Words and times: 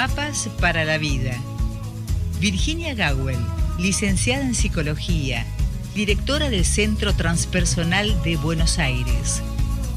Mapas 0.00 0.48
para 0.60 0.84
la 0.84 0.96
vida. 0.96 1.36
Virginia 2.38 2.94
Gawel, 2.94 3.36
licenciada 3.80 4.44
en 4.44 4.54
psicología, 4.54 5.44
directora 5.92 6.50
del 6.50 6.64
Centro 6.64 7.16
Transpersonal 7.16 8.22
de 8.22 8.36
Buenos 8.36 8.78
Aires. 8.78 9.42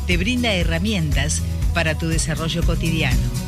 Te 0.07 0.17
brinda 0.17 0.53
herramientas 0.53 1.43
para 1.75 1.99
tu 1.99 2.07
desarrollo 2.07 2.63
cotidiano. 2.63 3.40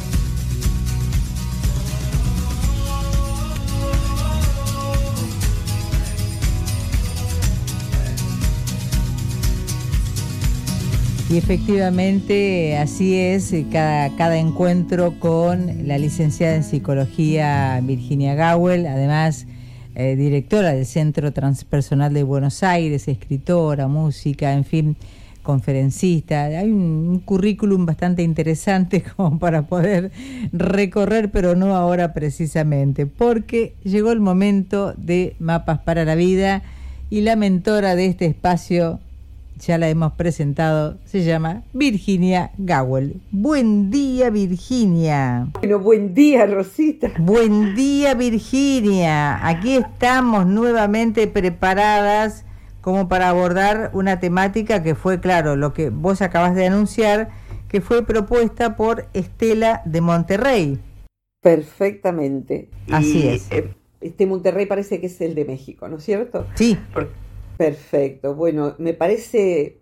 Y 11.34 11.38
efectivamente 11.38 12.78
así 12.78 13.18
es, 13.18 13.52
eh, 13.54 13.66
cada, 13.72 14.16
cada 14.18 14.38
encuentro 14.38 15.20
con 15.20 15.88
la 15.88 15.98
licenciada 15.98 16.54
en 16.54 16.64
psicología 16.64 17.82
Virginia 17.82 18.36
Gawel, 18.36 18.86
además 18.86 19.48
eh, 19.96 20.16
directora 20.16 20.74
del 20.74 20.86
Centro 20.86 21.34
Transpersonal 21.34 22.14
de 22.14 22.22
Buenos 22.22 22.62
Aires, 22.62 23.08
escritora, 23.08 23.88
música, 23.88 24.54
en 24.54 24.64
fin, 24.64 24.96
conferencista. 25.42 26.44
Hay 26.44 26.70
un, 26.70 27.18
currículum 27.26 27.88
bastante 27.88 28.22
interesante 28.22 29.02
como 29.18 29.40
para 29.40 29.64
poder 29.64 30.12
recorrer, 30.52 31.32
pero 31.32 31.56
no 31.56 31.76
ahora 31.76 32.14
precisamente, 32.14 33.08
porque 33.08 33.74
llegó 33.84 34.12
el 34.12 34.20
momento 34.20 34.94
de 34.98 35.36
Mapas 35.40 35.80
para 35.80 36.06
la 36.06 36.14
Vida 36.14 36.62
y 37.10 37.22
la 37.22 37.36
mentora 37.36 37.96
de 37.96 38.06
este 38.06 38.28
espacio 38.28 39.00
ya 39.60 39.78
la 39.78 39.90
hemos 39.90 40.14
presentado, 40.14 40.98
se 41.06 41.24
llama 41.24 41.64
Virginia 41.74 42.52
Gawel. 42.58 43.22
Buen 43.32 43.90
día, 43.90 44.30
Virginia. 44.30 45.48
Bueno, 45.60 45.80
buen 45.80 46.14
día, 46.14 46.46
Rosita. 46.46 47.12
Buen 47.20 47.76
día, 47.76 48.14
Virginia. 48.14 49.48
Aquí 49.48 49.76
estamos 49.76 50.46
nuevamente 50.46 51.28
preparadas 51.28 52.46
como 52.82 53.08
para 53.08 53.30
abordar 53.30 53.92
una 53.94 54.20
temática 54.20 54.84
que 54.84 54.96
fue, 54.96 55.22
claro, 55.22 55.56
lo 55.56 55.74
que 55.74 55.90
vos 55.90 56.22
acabas 56.22 56.54
de 56.54 56.68
anunciar, 56.68 57.30
que 57.70 57.80
fue 57.80 58.06
propuesta 58.06 58.76
por 58.76 59.08
Estela 59.14 59.82
de 59.86 60.02
Monterrey. 60.02 60.80
Perfectamente. 61.42 62.70
Así 62.92 63.28
es. 63.28 63.52
Eh, 63.52 63.70
este 64.02 64.26
Monterrey 64.26 64.66
parece 64.66 65.00
que 65.00 65.08
es 65.08 65.22
el 65.22 65.34
de 65.34 65.46
México, 65.46 65.88
¿no 65.88 65.98
es 65.98 66.04
cierto? 66.04 66.46
Sí. 66.56 66.78
Perfecto. 67.58 68.36
Bueno, 68.36 68.76
me 68.78 68.94
parece 68.94 69.80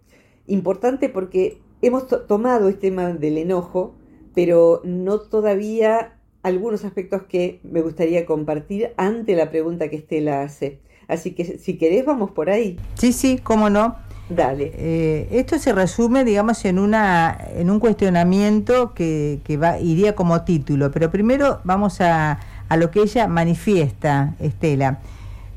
importante 0.47 1.09
porque 1.09 1.61
hemos 1.81 2.08
tomado 2.27 2.69
este 2.69 2.89
tema 2.89 3.14
del 3.14 3.38
enojo, 3.38 3.95
pero 4.33 4.81
no 4.83 5.19
todavía 5.19 6.17
algunos 6.44 6.86
aspectos 6.86 7.23
que 7.23 7.59
me 7.64 7.81
gustaría 7.81 8.25
compartir 8.25 8.94
ante 8.97 9.36
la 9.36 9.49
pregunta 9.52 9.89
que 9.89 9.97
Estela 9.97 10.42
hace. 10.42 10.80
Así 11.08 11.31
que 11.31 11.58
si 11.58 11.77
querés, 11.77 12.05
vamos 12.05 12.31
por 12.31 12.49
ahí. 12.49 12.77
Sí, 12.95 13.14
sí, 13.14 13.38
cómo 13.38 13.69
no. 13.69 13.95
Dale. 14.30 14.72
Eh, 14.75 15.27
esto 15.31 15.59
se 15.59 15.73
resume, 15.73 16.23
digamos, 16.23 16.64
en, 16.64 16.80
una, 16.80 17.38
en 17.53 17.69
un 17.69 17.80
cuestionamiento 17.80 18.94
que, 18.94 19.42
que 19.44 19.58
va, 19.58 19.77
iría 19.80 20.16
como 20.16 20.44
título, 20.44 20.89
pero 20.89 21.11
primero 21.11 21.59
vamos 21.66 21.99
a, 21.99 22.39
a 22.69 22.77
lo 22.77 22.92
que 22.92 23.02
ella 23.02 23.27
manifiesta, 23.27 24.36
Estela. 24.39 25.02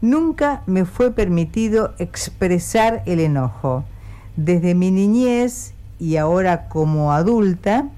Nunca 0.05 0.60
me 0.66 0.84
fue 0.84 1.12
permitido 1.12 1.94
expresar 1.97 3.02
el 3.06 3.20
enojo. 3.20 3.84
Desde 4.36 4.74
mi 4.74 4.91
niñez 4.91 5.72
y 5.98 6.19
ahora 6.19 6.69
como 6.69 7.14
adulta, 7.14 7.88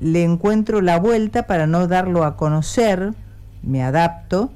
le 0.00 0.24
encuentro 0.24 0.80
la 0.80 0.98
vuelta 0.98 1.44
para 1.44 1.68
no 1.68 1.86
darlo 1.86 2.24
a 2.24 2.36
conocer, 2.36 3.14
me 3.62 3.84
adapto, 3.84 4.50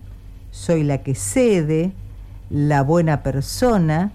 soy 0.51 0.83
la 0.83 1.05
que 1.05 1.15
cede, 1.15 1.93
la 2.51 2.83
buena 2.83 3.23
persona, 3.23 4.11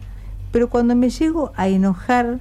pero 0.52 0.70
cuando 0.70 0.94
me 0.94 1.10
llego 1.10 1.54
a 1.56 1.70
enojar, 1.70 2.40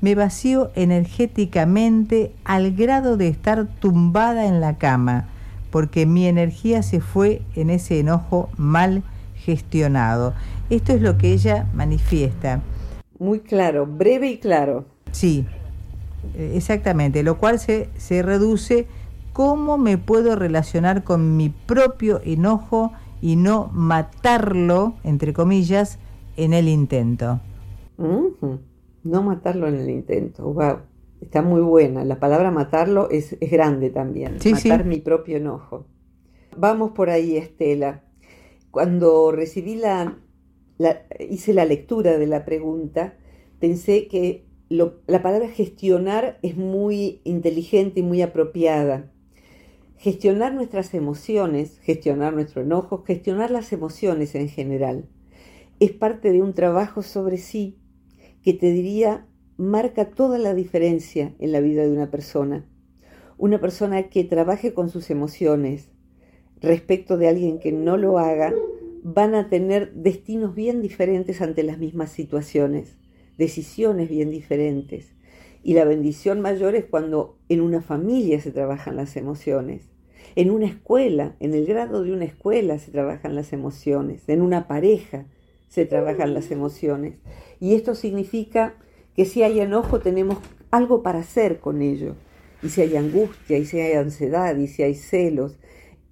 me 0.00 0.16
vacío 0.16 0.72
energéticamente 0.74 2.34
al 2.44 2.72
grado 2.72 3.16
de 3.16 3.28
estar 3.28 3.68
tumbada 3.78 4.46
en 4.46 4.60
la 4.60 4.76
cama, 4.76 5.28
porque 5.70 6.04
mi 6.04 6.26
energía 6.26 6.82
se 6.82 7.00
fue 7.00 7.42
en 7.54 7.70
ese 7.70 8.00
enojo 8.00 8.50
mal 8.56 9.04
gestionado. 9.44 10.34
Esto 10.70 10.92
es 10.92 11.02
lo 11.02 11.18
que 11.18 11.32
ella 11.32 11.68
manifiesta. 11.74 12.62
Muy 13.18 13.40
claro, 13.40 13.86
breve 13.86 14.28
y 14.28 14.38
claro. 14.38 14.86
Sí, 15.10 15.46
exactamente, 16.36 17.22
lo 17.22 17.38
cual 17.38 17.58
se, 17.58 17.88
se 17.96 18.22
reduce 18.22 18.86
cómo 19.32 19.78
me 19.78 19.98
puedo 19.98 20.36
relacionar 20.36 21.04
con 21.04 21.36
mi 21.36 21.48
propio 21.50 22.20
enojo 22.24 22.92
y 23.20 23.36
no 23.36 23.70
matarlo, 23.72 24.94
entre 25.04 25.32
comillas, 25.32 25.98
en 26.36 26.52
el 26.52 26.68
intento. 26.68 27.40
No 27.98 29.22
matarlo 29.22 29.68
en 29.68 29.76
el 29.76 29.90
intento, 29.90 30.44
wow. 30.52 30.78
Está 31.20 31.40
muy 31.40 31.60
buena. 31.60 32.04
La 32.04 32.18
palabra 32.18 32.50
matarlo 32.50 33.08
es, 33.08 33.36
es 33.40 33.50
grande 33.50 33.90
también. 33.90 34.38
Matar 34.44 34.84
mi 34.84 34.96
propio 34.96 35.36
enojo. 35.36 35.86
Vamos 36.56 36.90
por 36.90 37.10
ahí, 37.10 37.36
Estela. 37.36 38.02
Cuando 38.72 39.32
recibí 39.32 39.76
la, 39.76 40.18
hice 41.20 41.52
la 41.52 41.66
lectura 41.66 42.16
de 42.16 42.26
la 42.26 42.46
pregunta, 42.46 43.18
pensé 43.60 44.08
que 44.08 44.46
la 44.70 45.22
palabra 45.22 45.48
gestionar 45.48 46.38
es 46.40 46.56
muy 46.56 47.20
inteligente 47.24 48.00
y 48.00 48.02
muy 48.02 48.22
apropiada. 48.22 49.12
Gestionar 49.98 50.54
nuestras 50.54 50.94
emociones, 50.94 51.80
gestionar 51.80 52.32
nuestro 52.32 52.62
enojo, 52.62 53.04
gestionar 53.04 53.50
las 53.50 53.74
emociones 53.74 54.34
en 54.34 54.48
general, 54.48 55.06
es 55.78 55.92
parte 55.92 56.32
de 56.32 56.40
un 56.40 56.54
trabajo 56.54 57.02
sobre 57.02 57.36
sí 57.36 57.78
que 58.42 58.54
te 58.54 58.72
diría 58.72 59.26
marca 59.58 60.08
toda 60.08 60.38
la 60.38 60.54
diferencia 60.54 61.34
en 61.38 61.52
la 61.52 61.60
vida 61.60 61.82
de 61.82 61.92
una 61.92 62.10
persona. 62.10 62.66
Una 63.36 63.60
persona 63.60 64.08
que 64.08 64.24
trabaje 64.24 64.72
con 64.72 64.88
sus 64.88 65.10
emociones, 65.10 65.91
respecto 66.62 67.16
de 67.16 67.28
alguien 67.28 67.58
que 67.58 67.72
no 67.72 67.96
lo 67.96 68.18
haga, 68.18 68.54
van 69.02 69.34
a 69.34 69.48
tener 69.48 69.92
destinos 69.94 70.54
bien 70.54 70.80
diferentes 70.80 71.42
ante 71.42 71.62
las 71.62 71.78
mismas 71.78 72.10
situaciones, 72.10 72.96
decisiones 73.36 74.08
bien 74.08 74.30
diferentes. 74.30 75.12
Y 75.64 75.74
la 75.74 75.84
bendición 75.84 76.40
mayor 76.40 76.74
es 76.74 76.84
cuando 76.84 77.36
en 77.48 77.60
una 77.60 77.82
familia 77.82 78.40
se 78.40 78.52
trabajan 78.52 78.96
las 78.96 79.16
emociones, 79.16 79.82
en 80.34 80.50
una 80.50 80.66
escuela, 80.66 81.34
en 81.40 81.54
el 81.54 81.66
grado 81.66 82.04
de 82.04 82.12
una 82.12 82.24
escuela 82.24 82.78
se 82.78 82.90
trabajan 82.90 83.34
las 83.34 83.52
emociones, 83.52 84.28
en 84.28 84.40
una 84.40 84.66
pareja 84.66 85.26
se 85.68 85.84
trabajan 85.84 86.32
las 86.32 86.50
emociones. 86.50 87.14
Y 87.60 87.74
esto 87.74 87.94
significa 87.94 88.74
que 89.14 89.24
si 89.24 89.42
hay 89.42 89.60
enojo 89.60 90.00
tenemos 90.00 90.38
algo 90.70 91.02
para 91.02 91.20
hacer 91.20 91.58
con 91.58 91.82
ello. 91.82 92.14
Y 92.62 92.68
si 92.68 92.80
hay 92.80 92.96
angustia, 92.96 93.58
y 93.58 93.66
si 93.66 93.80
hay 93.80 93.94
ansiedad, 93.94 94.56
y 94.56 94.68
si 94.68 94.82
hay 94.82 94.94
celos, 94.94 95.58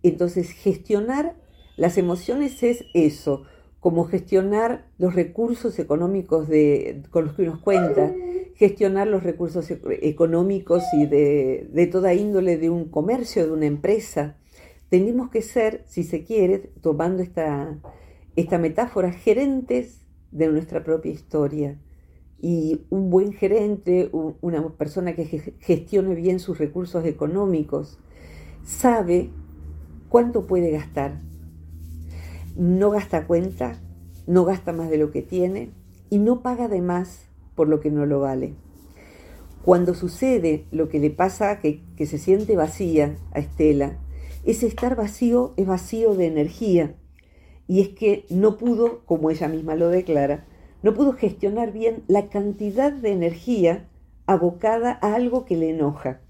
entonces, 0.02 0.50
gestionar 0.50 1.36
las 1.76 1.98
emociones 1.98 2.62
es 2.62 2.84
eso, 2.94 3.44
como 3.80 4.04
gestionar 4.04 4.86
los 4.98 5.14
recursos 5.14 5.78
económicos 5.78 6.48
con 7.10 7.24
los 7.24 7.34
que 7.34 7.42
uno 7.42 7.60
cuenta, 7.62 8.14
gestionar 8.54 9.06
los 9.08 9.22
recursos 9.22 9.70
e-, 9.70 9.80
económicos 10.02 10.82
y 10.92 11.06
de, 11.06 11.68
de 11.72 11.86
toda 11.86 12.12
índole 12.12 12.58
de 12.58 12.68
un 12.68 12.90
comercio, 12.90 13.46
de 13.46 13.52
una 13.52 13.66
empresa. 13.66 14.36
Tenemos 14.90 15.30
que 15.30 15.40
ser, 15.40 15.84
si 15.86 16.02
se 16.02 16.24
quiere, 16.24 16.58
tomando 16.82 17.22
esta, 17.22 17.78
esta 18.36 18.58
metáfora, 18.58 19.12
gerentes 19.12 20.02
de 20.30 20.48
nuestra 20.48 20.84
propia 20.84 21.12
historia. 21.12 21.78
Y 22.42 22.82
un 22.90 23.10
buen 23.10 23.32
gerente, 23.32 24.10
una 24.12 24.66
persona 24.76 25.14
que 25.14 25.24
gestione 25.60 26.14
bien 26.14 26.40
sus 26.40 26.58
recursos 26.58 27.04
económicos, 27.04 27.98
sabe 28.64 29.30
¿Cuánto 30.10 30.48
puede 30.48 30.72
gastar? 30.72 31.20
No 32.56 32.90
gasta 32.90 33.28
cuenta, 33.28 33.80
no 34.26 34.44
gasta 34.44 34.72
más 34.72 34.90
de 34.90 34.98
lo 34.98 35.12
que 35.12 35.22
tiene 35.22 35.70
y 36.10 36.18
no 36.18 36.42
paga 36.42 36.66
de 36.66 36.82
más 36.82 37.28
por 37.54 37.68
lo 37.68 37.78
que 37.78 37.92
no 37.92 38.06
lo 38.06 38.18
vale. 38.18 38.54
Cuando 39.64 39.94
sucede 39.94 40.64
lo 40.72 40.88
que 40.88 40.98
le 40.98 41.10
pasa, 41.10 41.60
que, 41.60 41.84
que 41.96 42.06
se 42.06 42.18
siente 42.18 42.56
vacía 42.56 43.18
a 43.30 43.38
Estela, 43.38 43.98
ese 44.44 44.66
estar 44.66 44.96
vacío 44.96 45.54
es 45.56 45.68
vacío 45.68 46.16
de 46.16 46.26
energía. 46.26 46.96
Y 47.68 47.80
es 47.80 47.90
que 47.90 48.26
no 48.30 48.58
pudo, 48.58 49.04
como 49.06 49.30
ella 49.30 49.46
misma 49.46 49.76
lo 49.76 49.90
declara, 49.90 50.44
no 50.82 50.92
pudo 50.92 51.12
gestionar 51.12 51.72
bien 51.72 52.02
la 52.08 52.28
cantidad 52.30 52.92
de 52.92 53.12
energía 53.12 53.88
abocada 54.26 54.98
a 55.02 55.14
algo 55.14 55.44
que 55.44 55.56
le 55.56 55.70
enoja. 55.70 56.20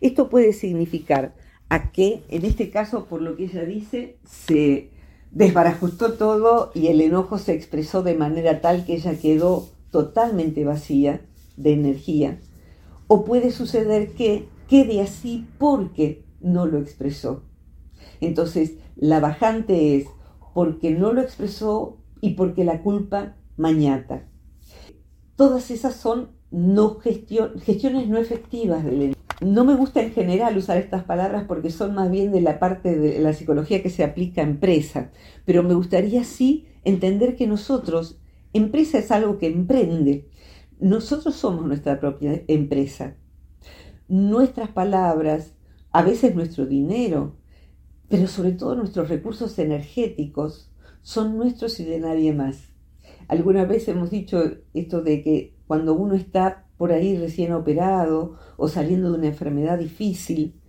Esto 0.00 0.28
puede 0.28 0.52
significar 0.52 1.32
a 1.70 1.92
que, 1.92 2.24
en 2.28 2.44
este 2.44 2.68
caso, 2.68 3.06
por 3.06 3.22
lo 3.22 3.36
que 3.36 3.44
ella 3.44 3.64
dice, 3.64 4.18
se 4.26 4.90
desbarajustó 5.30 6.14
todo 6.14 6.72
y 6.74 6.88
el 6.88 7.00
enojo 7.00 7.38
se 7.38 7.54
expresó 7.54 8.02
de 8.02 8.16
manera 8.16 8.60
tal 8.60 8.84
que 8.84 8.94
ella 8.94 9.16
quedó 9.18 9.68
totalmente 9.92 10.64
vacía 10.64 11.20
de 11.56 11.72
energía. 11.72 12.40
O 13.06 13.24
puede 13.24 13.52
suceder 13.52 14.10
que 14.12 14.48
quede 14.68 15.00
así 15.00 15.46
porque 15.58 16.24
no 16.40 16.66
lo 16.66 16.78
expresó. 16.78 17.44
Entonces, 18.20 18.74
la 18.96 19.20
bajante 19.20 19.96
es 19.96 20.06
porque 20.52 20.90
no 20.90 21.12
lo 21.12 21.20
expresó 21.20 21.98
y 22.20 22.34
porque 22.34 22.64
la 22.64 22.82
culpa 22.82 23.36
mañata. 23.56 24.24
Todas 25.36 25.70
esas 25.70 25.94
son 25.94 26.30
no 26.50 26.98
gestiones 26.98 28.08
no 28.08 28.18
efectivas 28.18 28.84
del 28.84 29.14
no 29.40 29.64
me 29.64 29.74
gusta 29.74 30.02
en 30.02 30.12
general 30.12 30.56
usar 30.56 30.76
estas 30.76 31.04
palabras 31.04 31.44
porque 31.48 31.70
son 31.70 31.94
más 31.94 32.10
bien 32.10 32.30
de 32.30 32.40
la 32.40 32.58
parte 32.58 32.98
de 32.98 33.18
la 33.20 33.32
psicología 33.32 33.82
que 33.82 33.90
se 33.90 34.04
aplica 34.04 34.42
a 34.42 34.44
empresa, 34.44 35.10
pero 35.44 35.62
me 35.62 35.74
gustaría 35.74 36.24
sí 36.24 36.66
entender 36.84 37.36
que 37.36 37.46
nosotros, 37.46 38.20
empresa 38.52 38.98
es 38.98 39.10
algo 39.10 39.38
que 39.38 39.46
emprende, 39.46 40.28
nosotros 40.78 41.34
somos 41.36 41.66
nuestra 41.66 42.00
propia 42.00 42.42
empresa. 42.48 43.16
Nuestras 44.08 44.70
palabras, 44.70 45.54
a 45.92 46.02
veces 46.02 46.34
nuestro 46.34 46.66
dinero, 46.66 47.36
pero 48.08 48.26
sobre 48.26 48.52
todo 48.52 48.74
nuestros 48.74 49.08
recursos 49.08 49.58
energéticos 49.58 50.70
son 51.02 51.36
nuestros 51.36 51.80
y 51.80 51.84
de 51.84 52.00
nadie 52.00 52.32
más. 52.32 52.74
Alguna 53.28 53.64
vez 53.64 53.88
hemos 53.88 54.10
dicho 54.10 54.42
esto 54.74 55.02
de 55.02 55.22
que 55.22 55.54
cuando 55.66 55.94
uno 55.94 56.14
está 56.14 56.66
por 56.80 56.92
ahí 56.92 57.14
recién 57.18 57.52
operado 57.52 58.38
o 58.56 58.66
saliendo 58.66 59.12
de 59.12 59.18
una 59.18 59.26
enfermedad 59.26 59.78
difícil, 59.78 60.62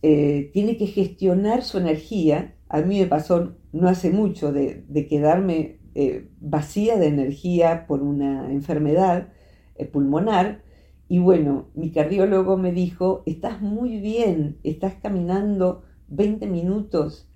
eh, 0.00 0.48
tiene 0.54 0.78
que 0.78 0.86
gestionar 0.86 1.62
su 1.62 1.76
energía. 1.76 2.54
A 2.70 2.80
mí 2.80 2.98
me 2.98 3.06
pasó 3.06 3.52
no 3.72 3.86
hace 3.86 4.08
mucho 4.08 4.50
de, 4.50 4.86
quedarme 5.10 5.80
eh, 5.94 6.30
vacía 6.40 6.96
de 6.96 7.08
energía 7.08 7.86
por 7.86 8.02
una 8.02 8.50
enfermedad 8.50 9.28
eh, 9.74 9.84
pulmonar. 9.84 10.62
Y 11.06 11.18
bueno, 11.18 11.68
mi 11.74 11.90
cardiólogo 11.90 12.56
me 12.56 12.72
dijo, 12.72 13.22
estás 13.26 13.60
muy 13.60 14.00
bien, 14.00 14.56
estás 14.62 14.94
caminando 14.94 15.82
20 16.08 16.46
minutos. 16.46 17.30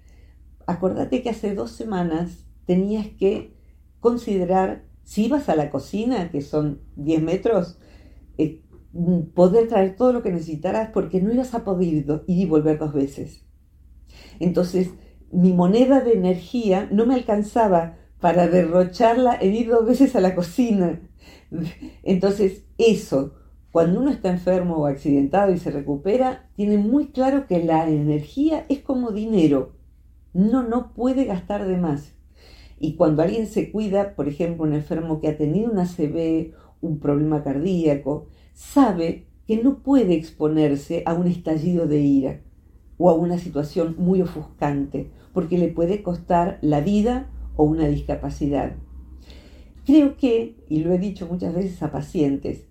Acordate 0.67 1.23
que 1.23 1.29
hace 1.29 1.55
dos 1.55 1.73
semanas 1.73 2.46
tenías 2.64 3.08
que 3.08 3.52
considerar 4.00 4.87
si 5.05 5.26
ibas 5.26 5.50
a 5.50 5.55
la 5.55 5.69
cocina, 5.69 6.31
que 6.31 6.40
son 6.40 6.81
10 6.96 7.23
metros, 7.23 7.79
eh, 8.38 8.62
poder 9.34 9.69
traer 9.69 9.96
todo 9.96 10.12
lo 10.12 10.23
que 10.23 10.32
necesitaras 10.32 10.90
porque 10.93 11.20
no 11.20 11.32
ibas 11.32 11.55
a 11.55 11.64
poder 11.64 11.88
ir 11.88 12.06
y 12.26 12.46
volver 12.46 12.79
dos 12.79 12.93
veces. 12.93 13.44
Entonces, 14.38 14.90
mi 15.31 15.52
moneda 15.52 16.00
de 16.00 16.12
energía 16.12 16.88
no 16.90 17.06
me 17.06 17.14
alcanzaba 17.14 17.96
para 18.20 18.49
derrocharla 18.49 19.37
en 19.40 19.55
ir 19.55 19.69
dos 19.69 19.87
veces 19.87 20.14
a 20.14 20.20
la 20.20 20.34
cocina. 20.34 21.00
Entonces, 22.02 22.64
eso, 22.79 23.34
cuando 23.73 24.00
uno 24.00 24.11
está 24.11 24.31
enfermo 24.31 24.76
o 24.76 24.87
accidentado 24.87 25.52
y 25.52 25.58
se 25.58 25.70
recupera, 25.70 26.50
tiene 26.55 26.79
muy 26.79 27.08
claro 27.08 27.46
que 27.46 27.64
la 27.64 27.88
energía 27.88 28.67
es 28.69 28.81
como 28.81 29.11
dinero. 29.11 29.73
No, 30.34 30.62
no 30.62 30.93
puede 30.93 31.25
gastar 31.25 31.67
de 31.67 31.76
más. 31.79 32.14
Y 32.79 32.96
cuando 32.96 33.23
alguien 33.23 33.46
se 33.46 33.70
cuida, 33.70 34.14
por 34.14 34.29
ejemplo, 34.29 34.64
un 34.64 34.75
enfermo 34.75 35.20
que 35.20 35.29
ha 35.29 35.37
tenido 35.37 35.70
una 35.70 35.87
CB 35.87 36.52
un 36.82 36.99
problema 36.99 37.43
cardíaco, 37.43 38.26
sabe 38.52 39.26
que 39.46 39.62
no 39.62 39.79
puede 39.79 40.14
exponerse 40.14 41.02
a 41.06 41.14
un 41.14 41.26
estallido 41.26 41.87
de 41.87 42.00
ira 42.00 42.40
o 42.99 43.08
a 43.08 43.14
una 43.14 43.38
situación 43.38 43.96
muy 43.99 44.20
ofuscante, 44.20 45.11
porque 45.32 45.58
le 45.58 45.69
puede 45.69 46.02
costar 46.02 46.58
la 46.61 46.81
vida 46.81 47.31
o 47.56 47.64
una 47.64 47.88
discapacidad. 47.88 48.76
Creo 49.84 50.17
que, 50.17 50.56
y 50.69 50.84
lo 50.84 50.93
he 50.93 50.99
dicho 50.99 51.26
muchas 51.26 51.55
veces 51.55 51.82
a 51.82 51.90
pacientes, 51.90 52.67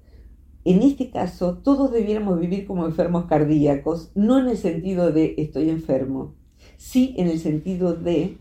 en 0.64 0.82
este 0.84 1.10
caso 1.10 1.58
todos 1.58 1.92
debiéramos 1.92 2.40
vivir 2.40 2.68
como 2.68 2.86
enfermos 2.86 3.26
cardíacos, 3.26 4.12
no 4.16 4.40
en 4.40 4.48
el 4.48 4.58
sentido 4.58 5.12
de 5.12 5.34
estoy 5.38 5.70
enfermo, 5.70 6.36
sí 6.78 7.16
en 7.18 7.28
el 7.28 7.40
sentido 7.40 7.96
de 7.96 8.38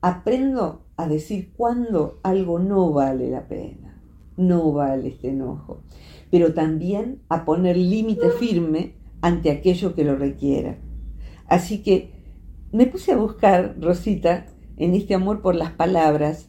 aprendo 0.00 0.84
a 0.96 1.08
decir 1.08 1.52
cuándo 1.56 2.20
algo 2.22 2.58
no 2.58 2.92
vale 2.92 3.30
la 3.30 3.48
pena 3.48 3.93
no 4.36 4.72
vale 4.72 5.08
este 5.08 5.28
enojo, 5.28 5.82
pero 6.30 6.54
también 6.54 7.20
a 7.28 7.44
poner 7.44 7.76
límite 7.76 8.30
firme 8.30 8.94
ante 9.20 9.50
aquello 9.50 9.94
que 9.94 10.04
lo 10.04 10.16
requiera. 10.16 10.78
Así 11.46 11.82
que 11.82 12.12
me 12.72 12.86
puse 12.86 13.12
a 13.12 13.16
buscar, 13.16 13.76
Rosita, 13.80 14.46
en 14.76 14.94
este 14.94 15.14
amor 15.14 15.40
por 15.40 15.54
las 15.54 15.70
palabras, 15.72 16.48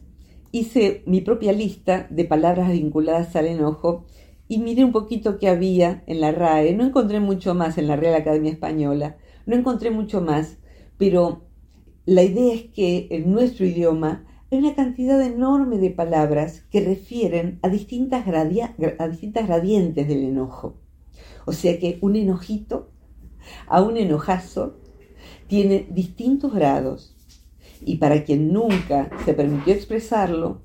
hice 0.52 1.04
mi 1.06 1.22
propia 1.22 1.54
lista 1.54 2.08
de 2.10 2.26
palabras 2.26 2.72
vinculadas 2.72 3.36
al 3.36 3.48
enojo 3.48 4.06
y 4.48 4.60
miré 4.60 4.84
un 4.84 4.92
poquito 4.92 5.38
qué 5.38 5.50
había 5.50 6.04
en 6.08 6.22
la 6.22 6.32
RAE. 6.32 6.74
No 6.74 6.86
encontré 6.86 7.20
mucho 7.20 7.54
más 7.54 7.78
en 7.78 7.88
la 7.88 7.96
Real 7.96 8.16
Academia 8.16 8.52
Española, 8.52 9.18
no 9.46 9.56
encontré 9.56 9.92
mucho 9.92 10.22
más, 10.22 10.58
pero 10.98 11.44
la 12.06 12.24
idea 12.24 12.54
es 12.54 12.64
que 12.64 13.08
en 13.12 13.32
nuestro 13.32 13.66
idioma 13.66 14.26
hay 14.56 14.62
una 14.62 14.74
cantidad 14.74 15.22
enorme 15.22 15.80
de 15.80 15.90
palabras 15.92 16.64
que 16.72 16.80
refieren 16.80 17.60
a 17.62 17.68
distintas, 17.68 18.26
a 18.26 19.08
distintas 19.10 19.48
gradientes 19.48 20.08
del 20.08 20.24
enojo. 20.24 20.78
O 21.46 21.52
sea 21.52 21.78
que 21.78 21.98
un 22.00 22.16
enojito 22.16 22.90
a 23.68 23.82
un 23.82 23.98
enojazo 23.98 24.78
tiene 25.48 25.88
distintos 25.92 26.54
grados. 26.54 27.18
Y 27.82 27.98
para 27.98 28.24
quien 28.24 28.54
nunca 28.54 29.10
se 29.26 29.34
permitió 29.34 29.74
expresarlo, 29.74 30.62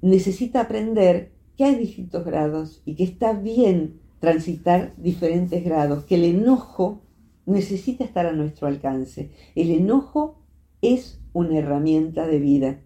necesita 0.00 0.62
aprender 0.62 1.32
que 1.58 1.64
hay 1.64 1.74
distintos 1.74 2.24
grados 2.24 2.80
y 2.86 2.94
que 2.94 3.04
está 3.04 3.34
bien 3.34 4.00
transitar 4.20 4.94
diferentes 4.96 5.62
grados, 5.62 6.04
que 6.04 6.14
el 6.14 6.24
enojo 6.24 7.02
necesita 7.44 8.04
estar 8.04 8.24
a 8.24 8.32
nuestro 8.32 8.68
alcance. 8.68 9.32
El 9.54 9.70
enojo 9.70 10.40
es 10.80 11.20
una 11.34 11.58
herramienta 11.58 12.26
de 12.26 12.38
vida. 12.38 12.80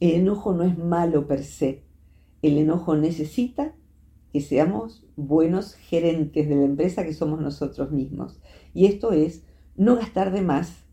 El 0.00 0.12
enojo 0.12 0.52
no 0.52 0.64
es 0.64 0.76
malo 0.76 1.26
per 1.26 1.44
se. 1.44 1.84
El 2.42 2.58
enojo 2.58 2.96
necesita 2.96 3.74
que 4.32 4.40
seamos 4.40 5.06
buenos 5.16 5.74
gerentes 5.74 6.48
de 6.48 6.56
la 6.56 6.64
empresa 6.64 7.04
que 7.04 7.14
somos 7.14 7.40
nosotros 7.40 7.92
mismos. 7.92 8.40
Y 8.74 8.86
esto 8.86 9.12
es 9.12 9.44
no 9.76 9.96
gastar 9.96 10.32
de 10.32 10.42
más, 10.42 10.84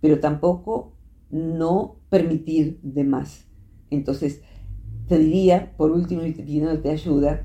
pero 0.00 0.20
tampoco 0.20 0.94
no 1.30 1.96
permitir 2.08 2.80
de 2.82 3.04
más. 3.04 3.46
Entonces, 3.90 4.42
te 5.06 5.18
diría, 5.18 5.74
por 5.76 5.90
último, 5.90 6.24
y 6.24 6.32
te 6.32 6.90
ayuda, 6.90 7.42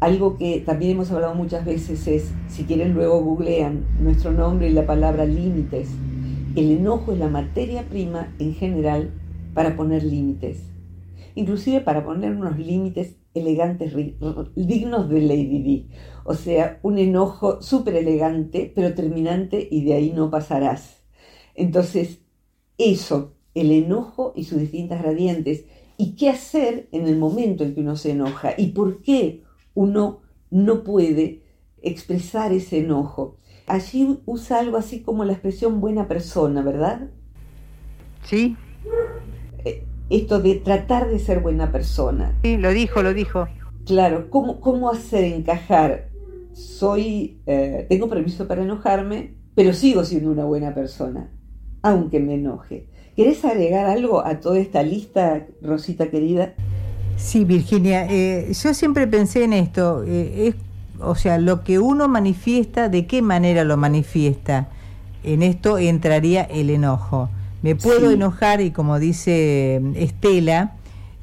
algo 0.00 0.36
que 0.36 0.60
también 0.60 0.92
hemos 0.92 1.12
hablado 1.12 1.34
muchas 1.34 1.64
veces 1.64 2.06
es, 2.08 2.32
si 2.48 2.64
quieren 2.64 2.94
luego 2.94 3.20
googlean 3.22 3.84
nuestro 4.00 4.32
nombre 4.32 4.68
y 4.68 4.72
la 4.72 4.86
palabra 4.86 5.24
límites. 5.24 5.90
El 6.56 6.72
enojo 6.72 7.12
es 7.12 7.18
la 7.18 7.28
materia 7.28 7.88
prima 7.88 8.34
en 8.38 8.54
general 8.54 9.12
para 9.54 9.76
poner 9.76 10.02
límites, 10.04 10.62
inclusive 11.34 11.80
para 11.80 12.04
poner 12.04 12.32
unos 12.32 12.58
límites 12.58 13.16
elegantes, 13.34 13.94
dignos 14.54 15.08
de 15.08 15.20
Lady 15.20 15.62
D. 15.62 15.86
O 16.24 16.34
sea, 16.34 16.78
un 16.82 16.98
enojo 16.98 17.62
súper 17.62 17.96
elegante, 17.96 18.70
pero 18.74 18.94
terminante 18.94 19.66
y 19.70 19.84
de 19.84 19.94
ahí 19.94 20.12
no 20.14 20.30
pasarás. 20.30 21.02
Entonces, 21.54 22.20
eso, 22.78 23.34
el 23.54 23.70
enojo 23.72 24.32
y 24.36 24.44
sus 24.44 24.58
distintas 24.58 25.02
gradientes, 25.02 25.66
y 25.96 26.16
qué 26.16 26.30
hacer 26.30 26.88
en 26.92 27.06
el 27.06 27.16
momento 27.18 27.64
en 27.64 27.74
que 27.74 27.80
uno 27.80 27.96
se 27.96 28.12
enoja 28.12 28.54
y 28.56 28.68
por 28.68 29.02
qué 29.02 29.42
uno 29.74 30.20
no 30.50 30.82
puede 30.84 31.42
expresar 31.80 32.52
ese 32.52 32.78
enojo. 32.80 33.36
Allí 33.66 34.18
usa 34.26 34.58
algo 34.58 34.76
así 34.76 35.02
como 35.02 35.24
la 35.24 35.32
expresión 35.32 35.80
buena 35.80 36.08
persona, 36.08 36.62
¿verdad? 36.62 37.10
Sí, 38.24 38.56
esto 40.10 40.40
de 40.40 40.56
tratar 40.56 41.08
de 41.08 41.18
ser 41.18 41.40
buena 41.40 41.72
persona. 41.72 42.34
Sí, 42.42 42.56
lo 42.56 42.70
dijo, 42.70 43.02
lo 43.02 43.14
dijo. 43.14 43.48
Claro, 43.86 44.28
¿cómo, 44.30 44.60
cómo 44.60 44.90
hacer 44.90 45.24
encajar? 45.24 46.08
Soy, 46.52 47.40
eh, 47.46 47.86
tengo 47.88 48.08
permiso 48.08 48.46
para 48.46 48.62
enojarme, 48.62 49.34
pero 49.54 49.72
sigo 49.72 50.04
siendo 50.04 50.30
una 50.30 50.44
buena 50.44 50.74
persona, 50.74 51.30
aunque 51.82 52.20
me 52.20 52.34
enoje. 52.34 52.86
¿Querés 53.16 53.44
agregar 53.44 53.86
algo 53.86 54.24
a 54.24 54.40
toda 54.40 54.58
esta 54.58 54.82
lista, 54.82 55.46
Rosita 55.60 56.10
querida? 56.10 56.54
Sí, 57.16 57.44
Virginia, 57.44 58.06
eh, 58.10 58.52
yo 58.52 58.74
siempre 58.74 59.06
pensé 59.06 59.44
en 59.44 59.52
esto, 59.52 60.02
eh, 60.06 60.48
es, 60.48 60.54
o 61.00 61.14
sea, 61.14 61.38
lo 61.38 61.64
que 61.64 61.78
uno 61.78 62.08
manifiesta, 62.08 62.88
¿de 62.88 63.06
qué 63.06 63.22
manera 63.22 63.64
lo 63.64 63.76
manifiesta? 63.76 64.68
En 65.24 65.42
esto 65.42 65.78
entraría 65.78 66.42
el 66.42 66.70
enojo. 66.70 67.30
Me 67.62 67.76
puedo 67.76 68.10
enojar 68.10 68.60
y 68.60 68.72
como 68.72 68.98
dice 68.98 69.80
Estela, 69.94 70.74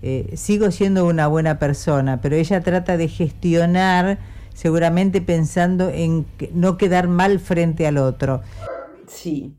eh, 0.01 0.33
sigo 0.35 0.71
siendo 0.71 1.05
una 1.05 1.27
buena 1.27 1.59
persona, 1.59 2.21
pero 2.21 2.37
ella 2.37 2.61
trata 2.61 2.95
de 2.95 3.09
gestionar 3.09 4.19
seguramente 4.53 5.21
pensando 5.21 5.89
en 5.89 6.25
no 6.53 6.77
quedar 6.77 7.07
mal 7.07 7.39
frente 7.39 7.87
al 7.87 7.97
otro. 7.97 8.41
Sí. 9.07 9.53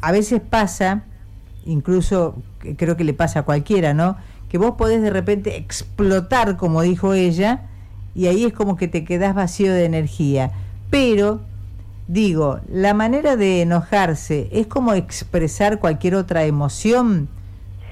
A 0.00 0.12
veces 0.12 0.40
pasa, 0.40 1.04
incluso 1.64 2.36
creo 2.76 2.96
que 2.96 3.04
le 3.04 3.14
pasa 3.14 3.40
a 3.40 3.42
cualquiera, 3.44 3.94
¿no? 3.94 4.16
Que 4.48 4.58
vos 4.58 4.74
podés 4.76 5.02
de 5.02 5.10
repente 5.10 5.56
explotar, 5.56 6.56
como 6.56 6.82
dijo 6.82 7.14
ella, 7.14 7.62
y 8.14 8.26
ahí 8.26 8.44
es 8.44 8.52
como 8.52 8.76
que 8.76 8.88
te 8.88 9.04
quedás 9.04 9.34
vacío 9.34 9.72
de 9.72 9.84
energía. 9.84 10.52
Pero 10.90 11.40
Digo, 12.06 12.60
la 12.70 12.92
manera 12.92 13.36
de 13.36 13.62
enojarse 13.62 14.48
es 14.52 14.66
como 14.66 14.92
expresar 14.92 15.78
cualquier 15.78 16.16
otra 16.16 16.44
emoción. 16.44 17.28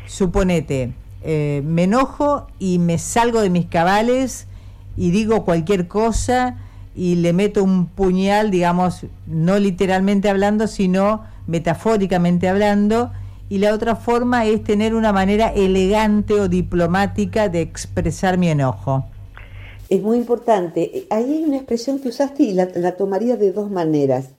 Suponete, 0.06 0.92
eh, 1.22 1.62
me 1.64 1.84
enojo 1.84 2.46
y 2.58 2.78
me 2.78 2.98
salgo 2.98 3.40
de 3.40 3.48
mis 3.48 3.66
cabales 3.66 4.46
y 4.98 5.12
digo 5.12 5.46
cualquier 5.46 5.88
cosa 5.88 6.56
y 6.94 7.14
le 7.14 7.32
meto 7.32 7.64
un 7.64 7.86
puñal, 7.86 8.50
digamos, 8.50 9.06
no 9.26 9.58
literalmente 9.58 10.28
hablando, 10.28 10.66
sino 10.66 11.24
metafóricamente 11.46 12.50
hablando. 12.50 13.12
Y 13.48 13.58
la 13.58 13.72
otra 13.72 13.96
forma 13.96 14.44
es 14.44 14.62
tener 14.62 14.94
una 14.94 15.14
manera 15.14 15.48
elegante 15.48 16.34
o 16.34 16.48
diplomática 16.48 17.48
de 17.48 17.62
expresar 17.62 18.36
mi 18.36 18.48
enojo 18.48 19.06
es 19.92 20.00
muy 20.00 20.16
importante. 20.16 21.06
Ahí 21.10 21.34
hay 21.34 21.44
una 21.44 21.58
expresión 21.58 21.98
que 21.98 22.08
usaste 22.08 22.44
y 22.44 22.54
la, 22.54 22.96
tomaría 22.96 23.36
de 23.36 23.52
dos 23.52 23.70
maneras. 23.70 24.30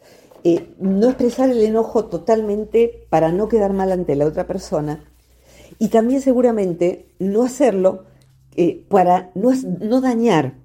Eh, 0.43 0.73
no 0.79 1.09
expresar 1.09 1.51
el 1.51 1.61
enojo 1.61 2.05
totalmente 2.05 3.05
para 3.09 3.31
no 3.31 3.47
quedar 3.47 3.71
mal 3.71 3.91
ante 3.91 4.15
la 4.15 4.25
otra 4.25 4.47
persona 4.47 5.03
y 5.77 5.89
también 5.89 6.21
seguramente 6.21 7.05
no 7.19 7.43
hacerlo 7.43 8.05
eh, 8.55 8.83
para 8.89 9.29
no, 9.35 9.51
no 9.79 10.01
dañar. 10.01 10.55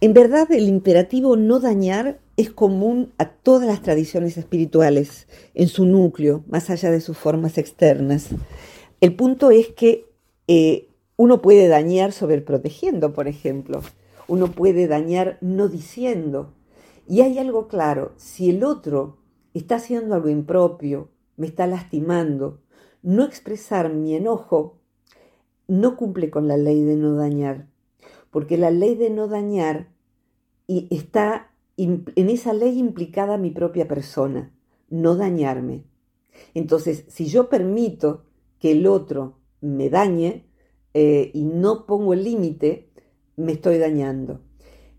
En 0.00 0.14
verdad 0.14 0.50
el 0.50 0.68
imperativo 0.68 1.36
no 1.36 1.60
dañar 1.60 2.18
es 2.36 2.50
común 2.50 3.12
a 3.18 3.28
todas 3.30 3.68
las 3.68 3.82
tradiciones 3.82 4.36
espirituales 4.36 5.28
en 5.54 5.68
su 5.68 5.86
núcleo, 5.86 6.42
más 6.48 6.70
allá 6.70 6.90
de 6.90 7.00
sus 7.00 7.16
formas 7.16 7.56
externas. 7.56 8.30
El 9.00 9.14
punto 9.14 9.52
es 9.52 9.68
que 9.68 10.06
eh, 10.48 10.88
uno 11.22 11.40
puede 11.40 11.68
dañar 11.68 12.10
sobreprotegiendo, 12.10 13.12
por 13.12 13.28
ejemplo. 13.28 13.80
Uno 14.26 14.48
puede 14.48 14.88
dañar 14.88 15.38
no 15.40 15.68
diciendo. 15.68 16.52
Y 17.06 17.20
hay 17.20 17.38
algo 17.38 17.68
claro, 17.68 18.10
si 18.16 18.50
el 18.50 18.64
otro 18.64 19.18
está 19.54 19.76
haciendo 19.76 20.16
algo 20.16 20.28
impropio, 20.28 21.10
me 21.36 21.46
está 21.46 21.68
lastimando, 21.68 22.58
no 23.04 23.22
expresar 23.22 23.92
mi 23.92 24.16
enojo 24.16 24.80
no 25.68 25.96
cumple 25.96 26.28
con 26.28 26.48
la 26.48 26.56
ley 26.56 26.82
de 26.82 26.96
no 26.96 27.14
dañar, 27.14 27.68
porque 28.32 28.58
la 28.58 28.72
ley 28.72 28.96
de 28.96 29.10
no 29.10 29.28
dañar 29.28 29.92
está 30.66 31.52
en 31.76 32.04
esa 32.16 32.52
ley 32.52 32.80
implicada 32.80 33.38
mi 33.38 33.52
propia 33.52 33.86
persona, 33.86 34.52
no 34.90 35.14
dañarme. 35.14 35.84
Entonces, 36.52 37.04
si 37.06 37.26
yo 37.26 37.48
permito 37.48 38.24
que 38.58 38.72
el 38.72 38.88
otro 38.88 39.38
me 39.60 39.88
dañe, 39.88 40.46
eh, 40.94 41.30
y 41.34 41.44
no 41.44 41.86
pongo 41.86 42.12
el 42.12 42.24
límite, 42.24 42.90
me 43.36 43.52
estoy 43.52 43.78
dañando. 43.78 44.40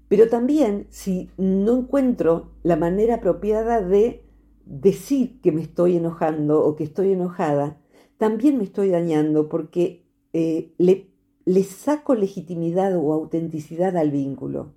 Pero 0.07 0.29
también 0.29 0.87
si 0.89 1.29
no 1.37 1.79
encuentro 1.79 2.51
la 2.63 2.75
manera 2.75 3.15
apropiada 3.15 3.81
de 3.81 4.23
decir 4.65 5.41
que 5.41 5.51
me 5.51 5.61
estoy 5.61 5.97
enojando 5.97 6.63
o 6.63 6.75
que 6.75 6.83
estoy 6.83 7.11
enojada, 7.11 7.81
también 8.17 8.57
me 8.57 8.63
estoy 8.63 8.89
dañando 8.89 9.49
porque 9.49 10.05
eh, 10.33 10.73
le, 10.77 11.09
le 11.45 11.63
saco 11.63 12.15
legitimidad 12.15 12.95
o 12.95 13.11
autenticidad 13.13 13.97
al 13.97 14.11
vínculo. 14.11 14.73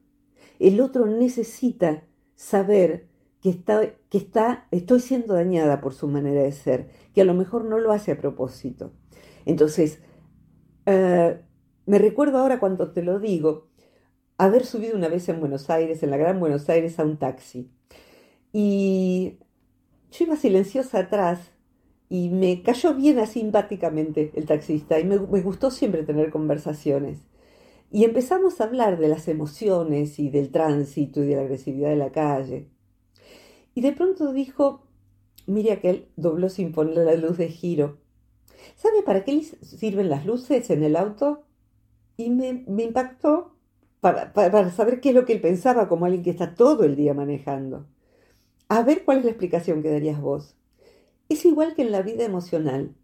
El 0.58 0.80
otro 0.80 1.06
necesita 1.06 2.04
saber 2.34 3.08
que, 3.40 3.50
está, 3.50 3.94
que 4.08 4.18
está, 4.18 4.66
estoy 4.70 5.00
siendo 5.00 5.34
dañada 5.34 5.80
por 5.80 5.94
su 5.94 6.08
manera 6.08 6.42
de 6.42 6.52
ser, 6.52 6.88
que 7.14 7.20
a 7.20 7.24
lo 7.24 7.34
mejor 7.34 7.64
no 7.64 7.78
lo 7.78 7.92
hace 7.92 8.12
a 8.12 8.18
propósito. 8.18 8.92
Entonces, 9.44 10.00
eh, 10.86 11.40
me 11.86 11.98
recuerdo 11.98 12.38
ahora 12.38 12.58
cuando 12.58 12.92
te 12.92 13.02
lo 13.02 13.18
digo, 13.18 13.68
haber 14.38 14.64
subido 14.64 14.96
una 14.96 15.08
vez 15.08 15.28
en 15.28 15.40
Buenos 15.40 15.70
Aires, 15.70 16.02
en 16.02 16.10
la 16.10 16.16
Gran 16.16 16.40
Buenos 16.40 16.68
Aires, 16.68 16.98
a 16.98 17.04
un 17.04 17.16
taxi. 17.16 17.70
Y 18.52 19.38
yo 20.10 20.24
iba 20.24 20.36
silenciosa 20.36 21.00
atrás 21.00 21.52
y 22.08 22.30
me 22.30 22.62
cayó 22.62 22.94
bien 22.94 23.24
simpáticamente 23.26 24.32
el 24.34 24.46
taxista 24.46 24.98
y 25.00 25.04
me, 25.04 25.18
me 25.18 25.40
gustó 25.40 25.70
siempre 25.70 26.04
tener 26.04 26.30
conversaciones. 26.30 27.18
Y 27.90 28.04
empezamos 28.04 28.60
a 28.60 28.64
hablar 28.64 28.98
de 28.98 29.08
las 29.08 29.28
emociones 29.28 30.18
y 30.18 30.30
del 30.30 30.50
tránsito 30.50 31.22
y 31.22 31.26
de 31.26 31.36
la 31.36 31.42
agresividad 31.42 31.90
de 31.90 31.96
la 31.96 32.10
calle. 32.10 32.68
Y 33.74 33.80
de 33.80 33.92
pronto 33.92 34.32
dijo, 34.32 34.82
mire 35.46 35.72
aquel 35.72 36.08
dobló 36.16 36.48
sin 36.48 36.72
poner 36.72 36.98
la 36.98 37.14
luz 37.14 37.36
de 37.38 37.48
giro. 37.48 37.98
¿Sabe 38.74 39.02
para 39.02 39.24
qué 39.24 39.42
sirven 39.42 40.10
las 40.10 40.26
luces 40.26 40.70
en 40.70 40.82
el 40.82 40.96
auto? 40.96 41.44
Y 42.16 42.30
me, 42.30 42.64
impactó 42.82 43.54
para, 44.00 44.32
para, 44.32 44.70
saber 44.70 45.00
qué 45.00 45.10
es 45.10 45.14
lo 45.14 45.24
que 45.24 45.34
él 45.34 45.40
pensaba 45.40 45.88
como 45.88 46.06
alguien 46.06 46.24
que 46.24 46.30
está 46.30 46.54
todo 46.54 46.84
el 46.84 46.96
día 46.96 47.14
manejando. 47.14 47.86
A 48.68 48.82
ver 48.82 49.04
cuál 49.04 49.18
es 49.18 49.24
la 49.24 49.30
explicación 49.30 49.82
que 49.82 49.90
darías 49.90 50.20
vos. 50.20 50.56
Es 51.28 51.44
igual 51.44 51.74
que 51.74 51.82
en 51.82 51.92
la 51.92 52.02
vida 52.02 52.24
emocional. 52.24 52.94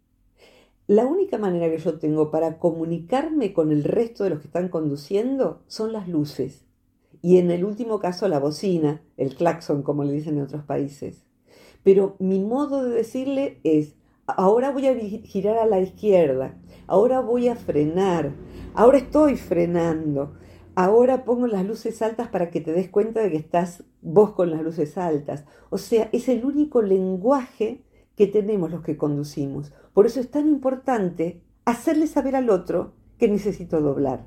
La 0.87 1.05
única 1.05 1.37
manera 1.37 1.69
que 1.69 1.77
yo 1.77 1.97
tengo 1.97 2.29
para 2.29 2.59
comunicarme 2.59 3.53
con 3.53 3.71
el 3.71 3.85
resto 3.85 4.25
de 4.25 4.31
los 4.31 4.39
que 4.39 4.47
están 4.47 4.67
conduciendo 4.67 5.61
son 5.67 5.93
las 5.93 6.09
luces. 6.09 6.65
Y 7.21 7.37
en 7.37 7.51
el 7.51 7.63
último 7.63 7.99
caso 7.99 8.27
la 8.27 8.39
bocina, 8.39 9.01
el 9.15 9.35
claxon 9.35 9.81
como 9.81 10.03
le 10.03 10.11
dicen 10.11 10.37
en 10.37 10.43
otros 10.43 10.65
países. 10.65 11.23
Pero 11.83 12.17
mi 12.19 12.39
modo 12.39 12.83
de 12.83 12.93
decirle 12.93 13.59
es, 13.63 13.95
ahora 14.27 14.71
voy 14.71 14.87
a 14.87 14.95
girar 14.95 15.57
a 15.57 15.65
la 15.65 15.79
izquierda, 15.79 16.55
ahora 16.87 17.19
voy 17.19 17.47
a 17.47 17.55
frenar, 17.55 18.31
ahora 18.73 18.97
estoy 18.97 19.35
frenando, 19.35 20.33
ahora 20.75 21.25
pongo 21.25 21.47
las 21.47 21.65
luces 21.65 22.01
altas 22.01 22.27
para 22.29 22.49
que 22.49 22.61
te 22.61 22.73
des 22.73 22.89
cuenta 22.89 23.21
de 23.21 23.31
que 23.31 23.37
estás 23.37 23.83
vos 24.01 24.31
con 24.31 24.51
las 24.51 24.61
luces 24.61 24.97
altas. 24.97 25.45
O 25.69 25.77
sea, 25.77 26.09
es 26.11 26.29
el 26.29 26.45
único 26.45 26.81
lenguaje 26.81 27.83
que 28.15 28.27
tenemos 28.27 28.71
los 28.71 28.81
que 28.81 28.97
conducimos. 28.97 29.73
Por 29.93 30.05
eso 30.05 30.19
es 30.19 30.29
tan 30.29 30.47
importante 30.47 31.41
hacerle 31.65 32.07
saber 32.07 32.35
al 32.35 32.49
otro 32.49 32.93
que 33.17 33.27
necesito 33.27 33.81
doblar. 33.81 34.23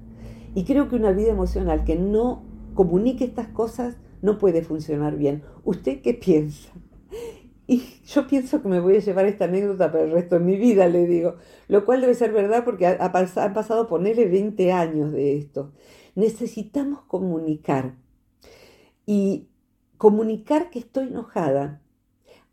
Y 0.54 0.64
creo 0.64 0.88
que 0.88 0.96
una 0.96 1.12
vida 1.12 1.30
emocional 1.30 1.84
que 1.84 1.96
no 1.96 2.42
comunique 2.74 3.24
estas 3.24 3.48
cosas 3.48 3.96
no 4.22 4.38
puede 4.38 4.62
funcionar 4.62 5.16
bien. 5.16 5.42
¿Usted 5.64 6.00
qué 6.00 6.14
piensa? 6.14 6.70
Y 7.66 7.82
yo 8.06 8.26
pienso 8.26 8.62
que 8.62 8.68
me 8.68 8.80
voy 8.80 8.96
a 8.96 9.00
llevar 9.00 9.26
esta 9.26 9.46
anécdota 9.46 9.90
para 9.90 10.04
el 10.04 10.12
resto 10.12 10.38
de 10.38 10.44
mi 10.44 10.56
vida, 10.56 10.86
le 10.88 11.06
digo. 11.06 11.36
Lo 11.68 11.84
cual 11.84 12.00
debe 12.00 12.14
ser 12.14 12.32
verdad 12.32 12.64
porque 12.64 12.86
han 12.86 13.12
pasado, 13.12 13.88
ponerle 13.88 14.26
20 14.26 14.72
años 14.72 15.12
de 15.12 15.36
esto. 15.36 15.72
Necesitamos 16.14 17.02
comunicar. 17.02 17.94
Y 19.04 19.48
comunicar 19.98 20.70
que 20.70 20.78
estoy 20.78 21.08
enojada 21.08 21.80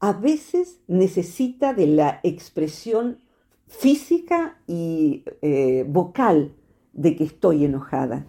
a 0.03 0.11
veces 0.11 0.81
necesita 0.87 1.73
de 1.73 1.87
la 1.87 2.19
expresión 2.23 3.19
física 3.67 4.57
y 4.67 5.23
eh, 5.41 5.85
vocal 5.87 6.53
de 6.91 7.15
que 7.15 7.23
estoy 7.23 7.63
enojada. 7.63 8.25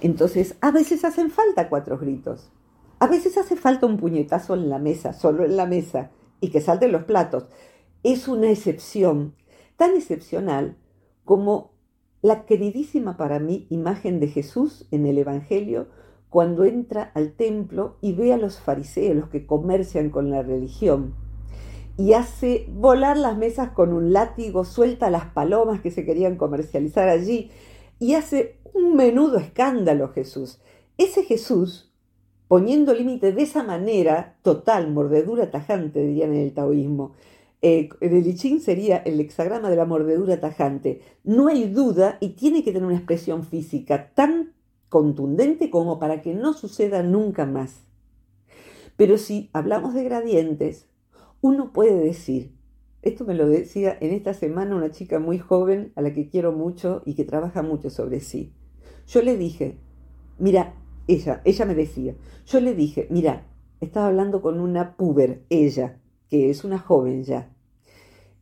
Entonces, 0.00 0.56
a 0.60 0.72
veces 0.72 1.04
hacen 1.04 1.30
falta 1.30 1.68
cuatro 1.68 1.98
gritos. 1.98 2.50
A 3.04 3.06
veces 3.06 3.36
hace 3.36 3.54
falta 3.54 3.84
un 3.84 3.98
puñetazo 3.98 4.54
en 4.54 4.70
la 4.70 4.78
mesa, 4.78 5.12
solo 5.12 5.44
en 5.44 5.58
la 5.58 5.66
mesa, 5.66 6.10
y 6.40 6.48
que 6.48 6.62
salten 6.62 6.90
los 6.90 7.04
platos. 7.04 7.44
Es 8.02 8.28
una 8.28 8.50
excepción, 8.50 9.34
tan 9.76 9.94
excepcional 9.94 10.78
como 11.26 11.72
la 12.22 12.46
queridísima 12.46 13.18
para 13.18 13.40
mí 13.40 13.66
imagen 13.68 14.20
de 14.20 14.28
Jesús 14.28 14.88
en 14.90 15.04
el 15.04 15.18
Evangelio 15.18 15.88
cuando 16.30 16.64
entra 16.64 17.12
al 17.14 17.32
templo 17.32 17.98
y 18.00 18.14
ve 18.14 18.32
a 18.32 18.38
los 18.38 18.58
fariseos, 18.58 19.14
los 19.14 19.28
que 19.28 19.44
comercian 19.44 20.08
con 20.08 20.30
la 20.30 20.40
religión, 20.40 21.14
y 21.98 22.14
hace 22.14 22.66
volar 22.70 23.18
las 23.18 23.36
mesas 23.36 23.72
con 23.72 23.92
un 23.92 24.14
látigo, 24.14 24.64
suelta 24.64 25.10
las 25.10 25.26
palomas 25.26 25.82
que 25.82 25.90
se 25.90 26.06
querían 26.06 26.36
comercializar 26.36 27.10
allí, 27.10 27.50
y 27.98 28.14
hace 28.14 28.56
un 28.72 28.96
menudo 28.96 29.36
escándalo 29.36 30.08
Jesús. 30.08 30.62
Ese 30.96 31.22
Jesús 31.24 31.93
poniendo 32.48 32.94
límite 32.94 33.32
de 33.32 33.42
esa 33.42 33.62
manera, 33.62 34.36
total, 34.42 34.90
mordedura 34.90 35.50
tajante, 35.50 36.04
dirían 36.06 36.34
en 36.34 36.42
el 36.42 36.54
taoísmo. 36.54 37.12
Eh, 37.62 37.88
el 38.00 38.26
I 38.26 38.34
Ching 38.34 38.60
sería 38.60 38.98
el 38.98 39.18
hexagrama 39.20 39.70
de 39.70 39.76
la 39.76 39.86
mordedura 39.86 40.38
tajante. 40.38 41.00
No 41.24 41.48
hay 41.48 41.64
duda 41.64 42.18
y 42.20 42.30
tiene 42.30 42.62
que 42.62 42.72
tener 42.72 42.86
una 42.86 42.96
expresión 42.96 43.44
física 43.44 44.10
tan 44.14 44.52
contundente 44.90 45.70
como 45.70 45.98
para 45.98 46.20
que 46.20 46.34
no 46.34 46.52
suceda 46.52 47.02
nunca 47.02 47.46
más. 47.46 47.84
Pero 48.96 49.18
si 49.18 49.50
hablamos 49.52 49.94
de 49.94 50.04
gradientes, 50.04 50.86
uno 51.40 51.72
puede 51.72 51.98
decir, 51.98 52.52
esto 53.02 53.24
me 53.24 53.34
lo 53.34 53.48
decía 53.48 53.96
en 54.00 54.12
esta 54.12 54.34
semana 54.34 54.76
una 54.76 54.90
chica 54.90 55.18
muy 55.18 55.38
joven 55.38 55.92
a 55.96 56.02
la 56.02 56.12
que 56.12 56.28
quiero 56.28 56.52
mucho 56.52 57.02
y 57.04 57.14
que 57.14 57.24
trabaja 57.24 57.62
mucho 57.62 57.90
sobre 57.90 58.20
sí. 58.20 58.52
Yo 59.06 59.20
le 59.20 59.36
dije, 59.36 59.78
mira, 60.38 60.74
ella, 61.06 61.42
ella 61.44 61.64
me 61.64 61.74
decía, 61.74 62.14
yo 62.46 62.60
le 62.60 62.74
dije, 62.74 63.06
mira, 63.10 63.46
estaba 63.80 64.06
hablando 64.06 64.42
con 64.42 64.60
una 64.60 64.96
puber, 64.96 65.44
ella, 65.50 66.00
que 66.28 66.50
es 66.50 66.64
una 66.64 66.78
joven 66.78 67.24
ya. 67.24 67.50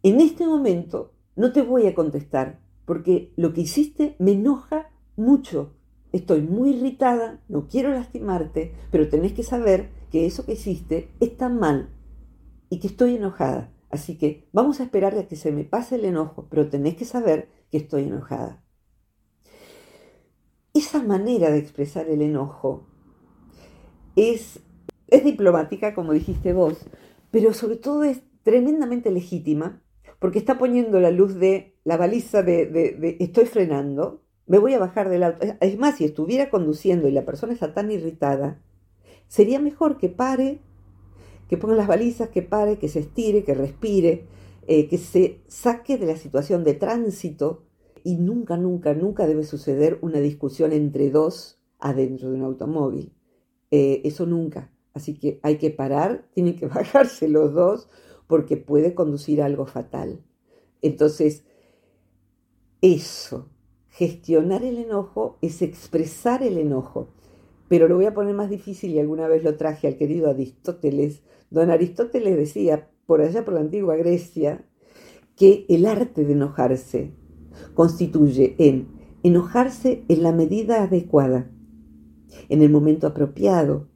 En 0.02 0.20
este 0.20 0.46
momento 0.46 1.12
no 1.36 1.52
te 1.52 1.62
voy 1.62 1.86
a 1.86 1.94
contestar 1.94 2.60
porque 2.84 3.32
lo 3.36 3.52
que 3.52 3.62
hiciste 3.62 4.16
me 4.18 4.32
enoja 4.32 4.90
mucho. 5.16 5.74
estoy 6.12 6.42
muy 6.42 6.70
irritada, 6.70 7.40
no 7.48 7.68
quiero 7.68 7.90
lastimarte, 7.90 8.74
pero 8.90 9.08
tenés 9.08 9.32
que 9.32 9.42
saber 9.42 9.88
que 10.10 10.26
eso 10.26 10.44
que 10.44 10.52
hiciste 10.52 11.08
está 11.20 11.48
mal 11.48 11.88
y 12.68 12.80
que 12.80 12.88
estoy 12.88 13.16
enojada. 13.16 13.72
Así 13.90 14.18
que 14.18 14.48
vamos 14.52 14.80
a 14.80 14.84
esperar 14.84 15.16
a 15.16 15.26
que 15.26 15.36
se 15.36 15.52
me 15.52 15.64
pase 15.64 15.94
el 15.94 16.04
enojo, 16.04 16.46
pero 16.50 16.68
tenés 16.68 16.96
que 16.96 17.04
saber 17.06 17.48
que 17.70 17.78
estoy 17.78 18.04
enojada. 18.04 18.62
Esa 20.74 21.02
manera 21.02 21.50
de 21.50 21.58
expresar 21.58 22.08
el 22.08 22.22
enojo 22.22 22.86
es, 24.16 24.60
es 25.08 25.24
diplomática, 25.24 25.94
como 25.94 26.12
dijiste 26.12 26.52
vos, 26.52 26.86
pero 27.30 27.52
sobre 27.52 27.76
todo 27.76 28.04
es 28.04 28.22
tremendamente 28.42 29.10
legítima 29.10 29.82
porque 30.18 30.38
está 30.38 30.56
poniendo 30.56 31.00
la 31.00 31.10
luz 31.10 31.34
de 31.34 31.74
la 31.84 31.96
baliza 31.96 32.42
de, 32.42 33.16
estoy 33.18 33.46
frenando, 33.46 34.22
me 34.46 34.58
voy 34.58 34.72
a 34.72 34.78
bajar 34.78 35.08
del 35.08 35.24
auto. 35.24 35.46
Es 35.60 35.78
más, 35.78 35.96
si 35.96 36.04
estuviera 36.04 36.48
conduciendo 36.48 37.08
y 37.08 37.12
la 37.12 37.24
persona 37.24 37.52
está 37.52 37.74
tan 37.74 37.90
irritada, 37.90 38.60
sería 39.26 39.58
mejor 39.58 39.98
que 39.98 40.08
pare, 40.08 40.60
que 41.48 41.56
ponga 41.56 41.74
las 41.74 41.88
balizas, 41.88 42.28
que 42.28 42.42
pare, 42.42 42.78
que 42.78 42.88
se 42.88 43.00
estire, 43.00 43.44
que 43.44 43.54
respire, 43.54 44.26
eh, 44.68 44.88
que 44.88 44.96
se 44.96 45.40
saque 45.48 45.98
de 45.98 46.06
la 46.06 46.16
situación 46.16 46.64
de 46.64 46.74
tránsito 46.74 47.64
y 48.04 48.16
nunca, 48.16 48.56
nunca, 48.56 48.94
nunca 48.94 49.26
debe 49.26 49.44
suceder 49.44 49.98
una 50.02 50.18
discusión 50.20 50.72
entre 50.72 51.10
dos 51.10 51.60
adentro 51.78 52.30
de 52.30 52.36
un 52.36 52.42
automóvil. 52.42 53.12
Eh, 53.70 54.02
eso 54.04 54.26
nunca. 54.26 54.70
Así 54.94 55.14
que 55.14 55.40
hay 55.42 55.58
que 55.58 55.70
parar, 55.70 56.28
tienen 56.34 56.56
que 56.56 56.66
bajarse 56.66 57.28
los 57.28 57.52
dos 57.52 57.88
porque 58.26 58.56
puede 58.56 58.94
conducir 58.94 59.42
a 59.42 59.46
algo 59.46 59.66
fatal. 59.66 60.22
Entonces, 60.80 61.44
eso, 62.80 63.48
gestionar 63.88 64.64
el 64.64 64.78
enojo 64.78 65.38
es 65.42 65.62
expresar 65.62 66.42
el 66.42 66.58
enojo. 66.58 67.08
Pero 67.68 67.88
lo 67.88 67.96
voy 67.96 68.06
a 68.06 68.14
poner 68.14 68.34
más 68.34 68.50
difícil 68.50 68.90
y 68.90 68.98
alguna 68.98 69.28
vez 69.28 69.44
lo 69.44 69.56
traje 69.56 69.86
al 69.86 69.96
querido 69.96 70.28
Aristóteles. 70.28 71.22
Don 71.50 71.70
Aristóteles 71.70 72.36
decía, 72.36 72.90
por 73.06 73.20
allá 73.20 73.44
por 73.44 73.54
la 73.54 73.60
antigua 73.60 73.96
Grecia, 73.96 74.66
que 75.36 75.64
el 75.68 75.86
arte 75.86 76.24
de 76.24 76.32
enojarse 76.32 77.12
constituye 77.74 78.54
en 78.58 78.88
enojarse 79.22 80.04
en 80.08 80.22
la 80.22 80.32
medida 80.32 80.82
adecuada, 80.82 81.50
en 82.48 82.62
el 82.62 82.70
momento 82.70 83.06
apropiado, 83.06 83.88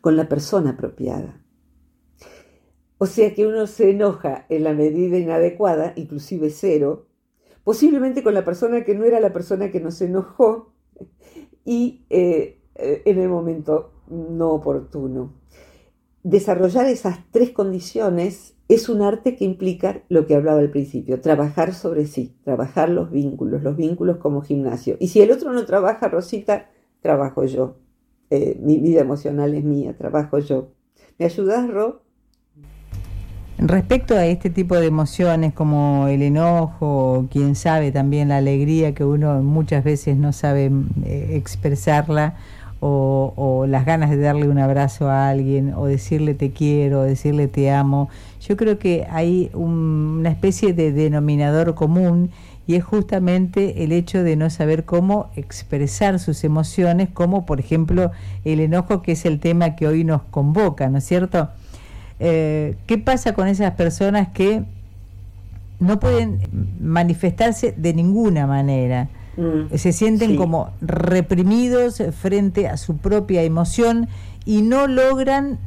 con 0.00 0.16
la 0.16 0.28
persona 0.28 0.70
apropiada. 0.70 1.42
O 2.98 3.06
sea 3.06 3.34
que 3.34 3.46
uno 3.46 3.66
se 3.66 3.90
enoja 3.90 4.46
en 4.48 4.64
la 4.64 4.72
medida 4.72 5.18
inadecuada, 5.18 5.92
inclusive 5.96 6.50
cero, 6.50 7.06
posiblemente 7.62 8.22
con 8.22 8.32
la 8.32 8.44
persona 8.44 8.84
que 8.84 8.94
no 8.94 9.04
era 9.04 9.20
la 9.20 9.32
persona 9.32 9.70
que 9.70 9.80
nos 9.80 10.00
enojó 10.00 10.72
y 11.64 12.06
eh, 12.08 12.62
eh, 12.76 13.02
en 13.04 13.18
el 13.18 13.28
momento 13.28 13.92
no 14.08 14.52
oportuno. 14.52 15.34
Desarrollar 16.28 16.86
esas 16.86 17.20
tres 17.30 17.50
condiciones 17.50 18.56
es 18.66 18.88
un 18.88 19.00
arte 19.00 19.36
que 19.36 19.44
implica 19.44 20.02
lo 20.08 20.26
que 20.26 20.34
hablaba 20.34 20.58
al 20.58 20.72
principio, 20.72 21.20
trabajar 21.20 21.72
sobre 21.72 22.06
sí, 22.06 22.34
trabajar 22.42 22.88
los 22.88 23.12
vínculos, 23.12 23.62
los 23.62 23.76
vínculos 23.76 24.16
como 24.16 24.42
gimnasio. 24.42 24.96
Y 24.98 25.06
si 25.06 25.20
el 25.20 25.30
otro 25.30 25.52
no 25.52 25.64
trabaja, 25.66 26.08
Rosita, 26.08 26.68
trabajo 27.00 27.44
yo. 27.44 27.76
Eh, 28.30 28.58
mi 28.60 28.78
vida 28.78 29.02
emocional 29.02 29.54
es 29.54 29.62
mía, 29.62 29.96
trabajo 29.96 30.40
yo. 30.40 30.72
¿Me 31.16 31.26
ayudas, 31.26 31.70
Ro? 31.70 32.02
Respecto 33.58 34.16
a 34.16 34.26
este 34.26 34.50
tipo 34.50 34.74
de 34.74 34.86
emociones 34.86 35.54
como 35.54 36.08
el 36.08 36.22
enojo, 36.22 37.28
quién 37.30 37.54
sabe 37.54 37.92
también 37.92 38.30
la 38.30 38.38
alegría 38.38 38.96
que 38.96 39.04
uno 39.04 39.40
muchas 39.44 39.84
veces 39.84 40.16
no 40.16 40.32
sabe 40.32 40.72
eh, 41.04 41.36
expresarla, 41.36 42.34
o, 42.80 43.66
las 43.68 43.84
ganas 43.84 44.10
de 44.10 44.18
darle 44.18 44.48
un 44.48 44.58
abrazo 44.58 45.08
a 45.08 45.28
alguien, 45.28 45.74
o 45.74 45.86
decirle 45.86 46.34
te 46.34 46.50
quiero, 46.50 47.00
o 47.00 47.02
decirle 47.02 47.48
te 47.48 47.70
amo, 47.70 48.08
yo 48.40 48.56
creo 48.56 48.78
que 48.78 49.06
hay 49.10 49.50
una 49.54 50.30
especie 50.30 50.72
de 50.72 50.92
denominador 50.92 51.74
común 51.74 52.30
y 52.66 52.74
es 52.74 52.84
justamente 52.84 53.84
el 53.84 53.92
hecho 53.92 54.22
de 54.22 54.36
no 54.36 54.50
saber 54.50 54.84
cómo 54.84 55.30
expresar 55.36 56.18
sus 56.18 56.44
emociones, 56.44 57.08
como 57.12 57.46
por 57.46 57.60
ejemplo 57.60 58.10
el 58.44 58.60
enojo, 58.60 59.02
que 59.02 59.12
es 59.12 59.24
el 59.24 59.40
tema 59.40 59.76
que 59.76 59.86
hoy 59.86 60.04
nos 60.04 60.22
convoca, 60.22 60.88
¿no 60.88 60.98
es 60.98 61.04
cierto? 61.04 61.48
Eh, 62.18 62.76
¿Qué 62.86 62.98
pasa 62.98 63.34
con 63.34 63.46
esas 63.46 63.72
personas 63.72 64.28
que 64.28 64.64
no 65.78 66.00
pueden 66.00 66.40
manifestarse 66.80 67.72
de 67.76 67.94
ninguna 67.94 68.46
manera? 68.46 69.08
Mm, 69.36 69.74
Se 69.74 69.92
sienten 69.92 70.36
como 70.36 70.70
reprimidos 70.80 72.02
frente 72.18 72.68
a 72.68 72.76
su 72.76 72.96
propia 72.96 73.42
emoción 73.42 74.08
y 74.44 74.62
no 74.62 74.86
logran 74.86 75.58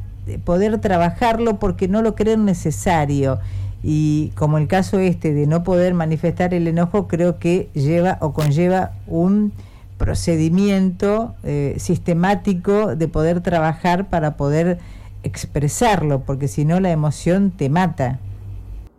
poder 0.44 0.78
trabajarlo 0.80 1.58
porque 1.58 1.88
no 1.88 2.02
lo 2.02 2.14
creen 2.14 2.44
necesario. 2.44 3.38
Y 3.82 4.32
como 4.34 4.58
el 4.58 4.68
caso 4.68 4.98
este 4.98 5.32
de 5.32 5.46
no 5.46 5.64
poder 5.64 5.94
manifestar 5.94 6.52
el 6.52 6.68
enojo, 6.68 7.08
creo 7.08 7.38
que 7.38 7.70
lleva 7.72 8.18
o 8.20 8.32
conlleva 8.32 8.92
un 9.06 9.52
procedimiento 9.96 11.34
eh, 11.44 11.74
sistemático 11.78 12.96
de 12.96 13.08
poder 13.08 13.42
trabajar 13.42 14.08
para 14.08 14.36
poder 14.36 14.78
expresarlo, 15.22 16.20
porque 16.20 16.48
si 16.48 16.64
no 16.64 16.80
la 16.80 16.90
emoción 16.90 17.50
te 17.50 17.68
mata. 17.68 18.18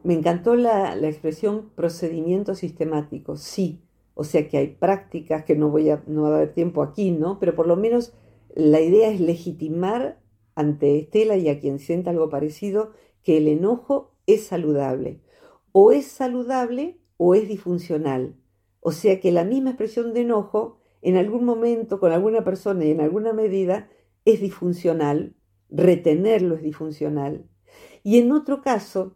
Me 0.04 0.14
encantó 0.14 0.56
la, 0.56 0.96
la, 0.96 1.08
expresión 1.08 1.64
procedimiento 1.76 2.56
sistemático, 2.56 3.38
sí, 3.38 3.80
o 4.14 4.24
sea 4.24 4.48
que 4.48 4.58
hay 4.58 4.68
prácticas 4.68 5.46
que 5.46 5.56
no 5.56 5.70
voy 5.70 5.90
a, 5.90 6.04
no 6.08 6.24
va 6.24 6.30
a 6.30 6.36
haber 6.38 6.54
tiempo 6.54 6.84
aquí, 6.84 7.12
¿no? 7.12 7.40
Pero 7.40 7.56
por 7.56 7.68
lo 7.68 7.76
menos 7.76 8.14
la 8.56 8.82
idea 8.82 9.10
es 9.10 9.20
legitimar 9.20 10.20
ante 10.56 11.00
Estela 11.00 11.38
y 11.38 11.50
a 11.50 11.60
quien 11.60 11.80
sienta 11.80 12.12
algo 12.12 12.30
parecido 12.30 12.92
que 13.24 13.38
el 13.38 13.48
enojo 13.48 14.16
es 14.28 14.46
saludable. 14.46 15.22
O 15.72 15.92
es 15.92 16.08
saludable 16.08 17.00
o 17.18 17.36
es 17.36 17.48
disfuncional. 17.48 18.36
O 18.82 18.92
sea 18.92 19.20
que 19.20 19.32
la 19.32 19.46
misma 19.46 19.72
expresión 19.72 20.14
de 20.14 20.22
enojo 20.22 20.80
en 21.02 21.18
algún 21.18 21.46
momento 21.46 22.00
con 22.00 22.12
alguna 22.12 22.44
persona 22.44 22.86
y 22.86 22.92
en 22.92 23.02
alguna 23.02 23.34
medida 23.34 23.90
es 24.26 24.42
disfuncional, 24.42 25.36
retenerlo 25.70 26.56
es 26.56 26.62
disfuncional. 26.62 27.46
Y 28.04 28.20
en 28.20 28.32
otro 28.32 28.62
caso, 28.62 29.16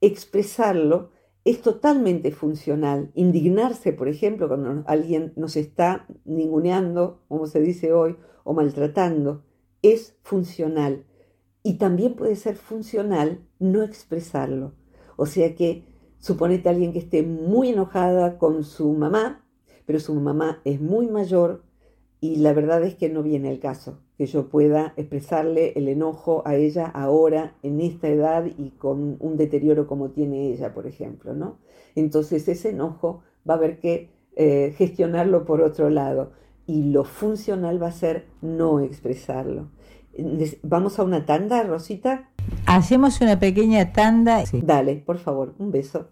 expresarlo 0.00 1.10
es 1.50 1.62
totalmente 1.62 2.30
funcional. 2.30 3.10
Indignarse, 3.14 3.94
por 3.94 4.08
ejemplo, 4.08 4.48
cuando 4.48 4.84
alguien 4.86 5.32
nos 5.36 5.56
está 5.56 6.06
ninguneando, 6.26 7.22
como 7.28 7.46
se 7.46 7.60
dice 7.60 7.94
hoy, 7.94 8.16
o 8.44 8.52
maltratando, 8.52 9.44
es 9.80 10.16
funcional 10.22 11.06
y 11.62 11.78
también 11.78 12.16
puede 12.16 12.36
ser 12.36 12.56
funcional 12.56 13.40
no 13.58 13.82
expresarlo. 13.82 14.74
O 15.16 15.24
sea 15.24 15.54
que 15.54 15.84
suponete 16.18 16.68
a 16.68 16.72
alguien 16.72 16.92
que 16.92 16.98
esté 16.98 17.22
muy 17.22 17.70
enojada 17.70 18.36
con 18.36 18.62
su 18.62 18.92
mamá, 18.92 19.46
pero 19.86 20.00
su 20.00 20.14
mamá 20.14 20.60
es 20.64 20.82
muy 20.82 21.08
mayor 21.08 21.64
y 22.20 22.36
la 22.36 22.52
verdad 22.52 22.82
es 22.82 22.94
que 22.94 23.08
no 23.08 23.22
viene 23.22 23.50
el 23.50 23.58
caso 23.58 24.00
que 24.18 24.26
yo 24.26 24.48
pueda 24.48 24.94
expresarle 24.96 25.72
el 25.76 25.86
enojo 25.86 26.42
a 26.44 26.56
ella 26.56 26.86
ahora, 26.86 27.54
en 27.62 27.80
esta 27.80 28.08
edad 28.08 28.44
y 28.58 28.70
con 28.70 29.16
un 29.20 29.36
deterioro 29.36 29.86
como 29.86 30.10
tiene 30.10 30.52
ella, 30.52 30.74
por 30.74 30.88
ejemplo, 30.88 31.34
¿no? 31.34 31.58
Entonces 31.94 32.48
ese 32.48 32.70
enojo 32.70 33.22
va 33.48 33.54
a 33.54 33.56
haber 33.58 33.78
que 33.78 34.10
eh, 34.34 34.74
gestionarlo 34.76 35.44
por 35.44 35.62
otro 35.62 35.88
lado 35.88 36.32
y 36.66 36.90
lo 36.90 37.04
funcional 37.04 37.80
va 37.80 37.88
a 37.88 37.92
ser 37.92 38.26
no 38.42 38.80
expresarlo. 38.80 39.68
Vamos 40.62 40.98
a 40.98 41.04
una 41.04 41.24
tanda, 41.24 41.62
Rosita. 41.62 42.28
Hacemos 42.66 43.20
una 43.20 43.38
pequeña 43.38 43.92
tanda. 43.92 44.42
Dale, 44.52 44.96
por 44.96 45.18
favor, 45.18 45.54
un 45.58 45.70
beso. 45.70 46.08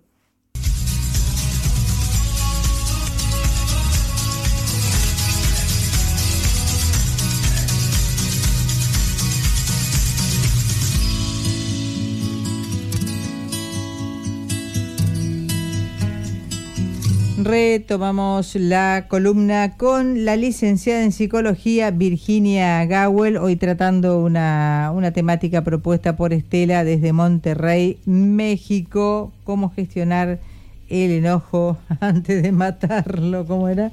Retomamos 17.46 18.56
la 18.56 19.06
columna 19.08 19.76
con 19.76 20.24
la 20.24 20.34
licenciada 20.34 21.04
en 21.04 21.12
psicología 21.12 21.92
Virginia 21.92 22.84
Gawel, 22.86 23.36
hoy 23.36 23.54
tratando 23.54 24.18
una, 24.18 24.90
una 24.92 25.12
temática 25.12 25.62
propuesta 25.62 26.16
por 26.16 26.32
Estela 26.32 26.82
desde 26.82 27.12
Monterrey, 27.12 28.00
México, 28.04 29.32
cómo 29.44 29.70
gestionar 29.70 30.40
el 30.88 31.12
enojo 31.12 31.78
antes 32.00 32.42
de 32.42 32.50
matarlo, 32.50 33.46
¿cómo 33.46 33.68
era? 33.68 33.92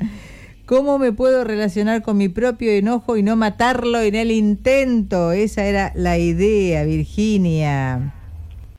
¿Cómo 0.65 0.97
me 0.97 1.11
puedo 1.11 1.43
relacionar 1.43 2.01
con 2.01 2.17
mi 2.17 2.29
propio 2.29 2.71
enojo 2.71 3.17
y 3.17 3.21
no 3.21 3.35
matarlo 3.35 3.99
en 3.99 4.15
el 4.15 4.31
intento? 4.31 5.31
Esa 5.31 5.65
era 5.65 5.91
la 5.93 6.17
idea, 6.17 6.85
Virginia. 6.85 8.15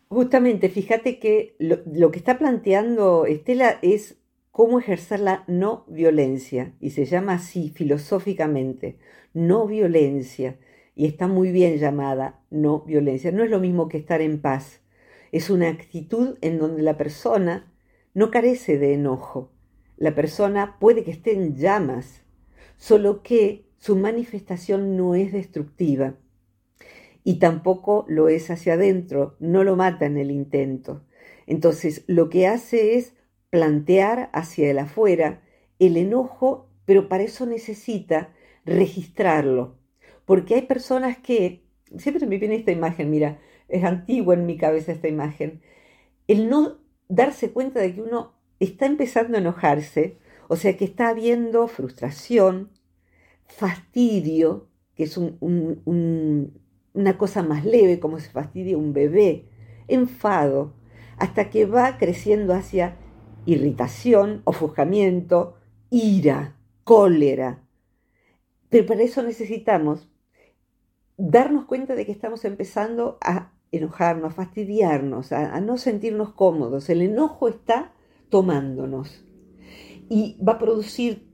Justamente, 0.09 0.69
fíjate 0.69 1.21
que 1.21 1.55
lo, 1.61 1.79
lo 1.87 2.11
que 2.11 2.19
está 2.19 2.39
planteando 2.39 3.25
Estela 3.27 3.79
es 3.81 4.17
cómo 4.55 4.79
ejercer 4.79 5.19
la 5.19 5.43
no 5.49 5.85
violencia, 5.88 6.75
y 6.79 6.90
se 6.90 7.07
llama 7.07 7.33
así 7.33 7.71
filosóficamente, 7.71 8.99
no 9.33 9.67
violencia, 9.67 10.61
y 10.95 11.07
está 11.07 11.27
muy 11.27 11.51
bien 11.51 11.77
llamada 11.79 12.40
no 12.51 12.83
violencia. 12.83 13.33
No 13.33 13.43
es 13.43 13.51
lo 13.51 13.59
mismo 13.59 13.88
que 13.88 13.99
estar 13.99 14.21
en 14.21 14.40
paz, 14.40 14.81
es 15.33 15.51
una 15.51 15.71
actitud 15.71 16.38
en 16.40 16.61
donde 16.61 16.83
la 16.83 16.97
persona 16.97 17.75
no 18.14 18.31
carece 18.31 18.79
de 18.79 18.95
enojo, 18.95 19.51
la 19.97 20.14
persona 20.14 20.77
puede 20.79 21.03
que 21.03 21.11
esté 21.11 21.33
en 21.33 21.57
llamas, 21.57 22.23
solo 22.77 23.25
que 23.25 23.67
su 23.79 23.97
manifestación 23.97 24.97
no 24.97 25.17
es 25.17 25.33
destructiva 25.33 26.14
y 27.25 27.40
tampoco 27.40 28.05
lo 28.07 28.29
es 28.29 28.53
hacia 28.53 28.75
adentro, 28.75 29.35
no 29.40 29.64
lo 29.64 29.75
mata 29.75 30.07
en 30.07 30.17
el 30.17 30.31
intento. 30.31 31.03
Entonces, 31.49 32.05
lo 32.07 32.29
que 32.29 32.47
hace 32.47 32.95
es 32.95 33.14
plantear 33.55 34.31
hacia 34.33 34.69
el 34.69 34.81
afuera 34.81 35.40
el 35.79 35.97
enojo, 35.97 36.69
pero 36.87 37.09
para 37.09 37.23
eso 37.23 37.47
necesita 37.47 38.35
registrarlo. 38.64 39.79
Porque 40.25 40.57
hay 40.57 40.62
personas 40.62 41.19
que, 41.19 41.62
siempre 41.97 42.27
me 42.27 42.38
viene 42.38 42.57
esta 42.57 42.73
imagen, 42.73 43.12
mira, 43.12 43.38
es 43.69 43.85
antigua 43.85 44.35
en 44.35 44.45
mi 44.45 44.57
cabeza 44.57 44.90
esta 44.90 45.07
imagen, 45.07 45.62
el 46.27 46.49
no 46.49 46.79
darse 47.09 47.53
cuenta 47.53 47.79
de 47.79 47.95
que 47.95 48.03
uno 48.03 48.35
está 48.59 48.87
empezando 48.87 49.37
a 49.37 49.40
enojarse, 49.40 50.19
o 50.49 50.57
sea 50.57 50.77
que 50.77 50.85
está 50.85 51.11
habiendo 51.11 51.69
frustración, 51.69 52.71
fastidio, 53.47 54.67
que 54.97 55.05
es 55.05 55.17
una 55.17 56.49
cosa 57.19 57.45
más 57.45 57.64
leve, 57.64 58.01
como 58.01 58.19
se 58.19 58.31
fastidia 58.31 58.77
un 58.77 58.93
bebé, 58.93 59.45
enfado, 59.87 60.75
hasta 61.19 61.51
que 61.51 61.67
va 61.67 61.99
creciendo 61.99 62.53
hacia 62.53 62.97
irritación, 63.46 64.42
ofuscamiento, 64.44 65.57
ira, 65.90 66.57
cólera. 66.85 67.62
Pero 68.68 68.87
para 68.87 69.02
eso 69.02 69.22
necesitamos 69.22 70.11
darnos 71.16 71.66
cuenta 71.66 71.94
de 71.94 72.07
que 72.07 72.12
estamos 72.12 72.44
empezando 72.44 73.18
a 73.20 73.52
enojarnos, 73.72 74.33
a 74.33 74.35
fastidiarnos, 74.35 75.33
a, 75.33 75.61
no 75.61 75.78
sentirnos 75.78 76.33
cómodos. 76.33 76.88
El 76.90 77.02
enojo 77.02 77.48
está 77.48 77.92
tomándonos 78.28 79.24
y 80.09 80.37
va 80.42 80.54
a 80.54 80.59
producir 80.59 81.28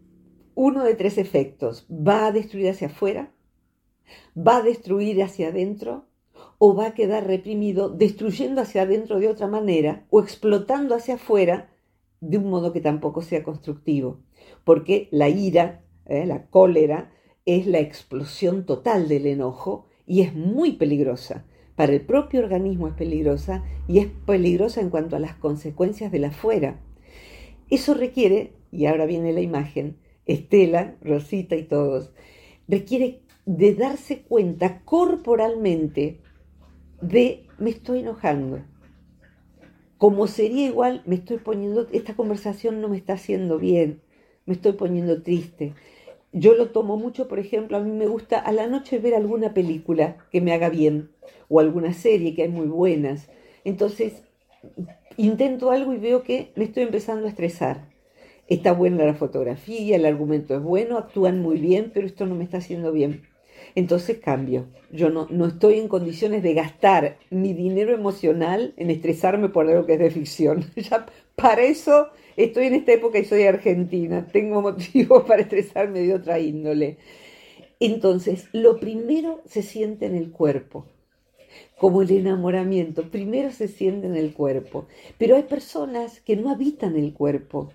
uno 0.54 0.84
de 0.84 0.94
tres 0.94 1.18
efectos. 1.18 1.86
Va 1.90 2.26
a 2.26 2.32
destruir 2.32 2.68
hacia 2.68 2.88
afuera, 2.88 3.32
va 4.36 4.58
a 4.58 4.62
destruir 4.62 5.22
hacia 5.22 5.48
adentro 5.48 6.06
o 6.58 6.74
va 6.74 6.88
a 6.88 6.94
quedar 6.94 7.26
reprimido 7.26 7.88
destruyendo 7.88 8.60
hacia 8.60 8.82
adentro 8.82 9.18
de 9.18 9.28
otra 9.28 9.46
manera 9.46 10.04
o 10.10 10.20
explotando 10.20 10.94
hacia 10.94 11.14
afuera 11.14 11.69
de 12.20 12.38
un 12.38 12.50
modo 12.50 12.72
que 12.72 12.80
tampoco 12.80 13.22
sea 13.22 13.42
constructivo. 13.42 14.20
Porque 14.64 15.08
la 15.10 15.28
ira, 15.28 15.82
eh, 16.06 16.26
la 16.26 16.46
cólera, 16.46 17.10
es 17.46 17.66
la 17.66 17.80
explosión 17.80 18.66
total 18.66 19.08
del 19.08 19.26
enojo 19.26 19.86
y 20.06 20.22
es 20.22 20.34
muy 20.34 20.72
peligrosa. 20.72 21.44
Para 21.76 21.92
el 21.92 22.02
propio 22.02 22.40
organismo 22.40 22.88
es 22.88 22.94
peligrosa 22.94 23.64
y 23.88 23.98
es 23.98 24.08
peligrosa 24.26 24.80
en 24.80 24.90
cuanto 24.90 25.16
a 25.16 25.20
las 25.20 25.34
consecuencias 25.34 26.12
de 26.12 26.18
la 26.18 26.30
fuera. 26.30 26.80
Eso 27.70 27.94
requiere, 27.94 28.52
y 28.70 28.86
ahora 28.86 29.06
viene 29.06 29.32
la 29.32 29.40
imagen, 29.40 29.96
Estela, 30.26 30.96
Rosita 31.00 31.56
y 31.56 31.62
todos, 31.62 32.12
requiere 32.68 33.22
de 33.46 33.74
darse 33.74 34.22
cuenta 34.22 34.82
corporalmente 34.84 36.20
de 37.00 37.46
me 37.58 37.70
estoy 37.70 38.00
enojando. 38.00 38.60
Como 40.00 40.26
sería 40.28 40.64
igual, 40.64 41.02
me 41.04 41.16
estoy 41.16 41.36
poniendo, 41.36 41.86
esta 41.92 42.14
conversación 42.14 42.80
no 42.80 42.88
me 42.88 42.96
está 42.96 43.12
haciendo 43.12 43.58
bien, 43.58 44.00
me 44.46 44.54
estoy 44.54 44.72
poniendo 44.72 45.20
triste, 45.20 45.74
yo 46.32 46.54
lo 46.54 46.70
tomo 46.70 46.96
mucho, 46.96 47.28
por 47.28 47.38
ejemplo, 47.38 47.76
a 47.76 47.80
mí 47.80 47.90
me 47.90 48.06
gusta 48.06 48.38
a 48.38 48.50
la 48.52 48.66
noche 48.66 48.98
ver 48.98 49.14
alguna 49.14 49.52
película 49.52 50.16
que 50.32 50.40
me 50.40 50.54
haga 50.54 50.70
bien 50.70 51.10
o 51.50 51.60
alguna 51.60 51.92
serie 51.92 52.34
que 52.34 52.44
hay 52.44 52.48
muy 52.48 52.66
buenas. 52.66 53.28
Entonces, 53.64 54.22
intento 55.18 55.70
algo 55.70 55.92
y 55.92 55.98
veo 55.98 56.22
que 56.22 56.50
me 56.56 56.64
estoy 56.64 56.84
empezando 56.84 57.26
a 57.26 57.28
estresar. 57.28 57.90
Está 58.48 58.72
buena 58.72 59.04
la 59.04 59.12
fotografía, 59.12 59.96
el 59.96 60.06
argumento 60.06 60.54
es 60.54 60.62
bueno, 60.62 60.96
actúan 60.96 61.42
muy 61.42 61.58
bien, 61.58 61.90
pero 61.92 62.06
esto 62.06 62.24
no 62.24 62.34
me 62.36 62.44
está 62.44 62.56
haciendo 62.56 62.90
bien. 62.90 63.29
Entonces 63.74 64.18
cambio. 64.18 64.66
Yo 64.90 65.10
no, 65.10 65.26
no 65.30 65.46
estoy 65.46 65.78
en 65.78 65.88
condiciones 65.88 66.42
de 66.42 66.54
gastar 66.54 67.18
mi 67.30 67.52
dinero 67.52 67.94
emocional 67.94 68.74
en 68.76 68.90
estresarme 68.90 69.48
por 69.48 69.68
algo 69.68 69.86
que 69.86 69.94
es 69.94 69.98
de 70.00 70.10
ficción. 70.10 70.64
para 71.36 71.62
eso 71.62 72.08
estoy 72.36 72.66
en 72.66 72.74
esta 72.74 72.92
época 72.92 73.18
y 73.18 73.24
soy 73.24 73.44
argentina, 73.44 74.26
tengo 74.26 74.62
motivos 74.62 75.24
para 75.26 75.42
estresarme 75.42 76.00
de 76.00 76.14
otra 76.14 76.38
índole. 76.38 76.98
Entonces, 77.78 78.48
lo 78.52 78.78
primero 78.78 79.40
se 79.46 79.62
siente 79.62 80.04
en 80.04 80.14
el 80.14 80.30
cuerpo, 80.32 80.86
como 81.78 82.02
el 82.02 82.10
enamoramiento, 82.10 83.10
primero 83.10 83.50
se 83.52 83.68
siente 83.68 84.06
en 84.06 84.16
el 84.16 84.34
cuerpo, 84.34 84.86
pero 85.16 85.36
hay 85.36 85.44
personas 85.44 86.20
que 86.20 86.36
no 86.36 86.50
habitan 86.50 86.96
el 86.96 87.14
cuerpo. 87.14 87.72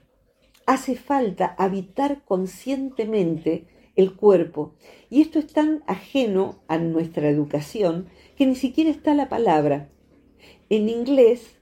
Hace 0.67 0.95
falta 0.95 1.55
habitar 1.57 2.23
conscientemente 2.23 3.65
el 3.95 4.13
cuerpo. 4.13 4.73
Y 5.09 5.21
esto 5.21 5.39
es 5.39 5.47
tan 5.47 5.83
ajeno 5.87 6.59
a 6.67 6.77
nuestra 6.77 7.29
educación 7.29 8.07
que 8.35 8.45
ni 8.45 8.55
siquiera 8.55 8.89
está 8.89 9.13
la 9.13 9.29
palabra. 9.29 9.89
En 10.69 10.89
inglés 10.89 11.57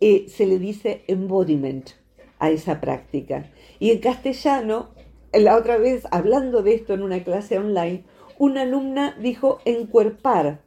eh, 0.00 0.26
se 0.28 0.46
le 0.46 0.58
dice 0.58 1.02
embodiment, 1.06 1.90
a 2.38 2.50
esa 2.50 2.80
práctica. 2.80 3.50
Y 3.78 3.90
en 3.90 3.98
castellano, 3.98 4.90
la 5.32 5.56
otra 5.56 5.78
vez 5.78 6.06
hablando 6.10 6.62
de 6.62 6.74
esto 6.74 6.94
en 6.94 7.02
una 7.02 7.22
clase 7.24 7.58
online, 7.58 8.04
una 8.38 8.62
alumna 8.62 9.16
dijo 9.20 9.60
encuerpar, 9.64 10.60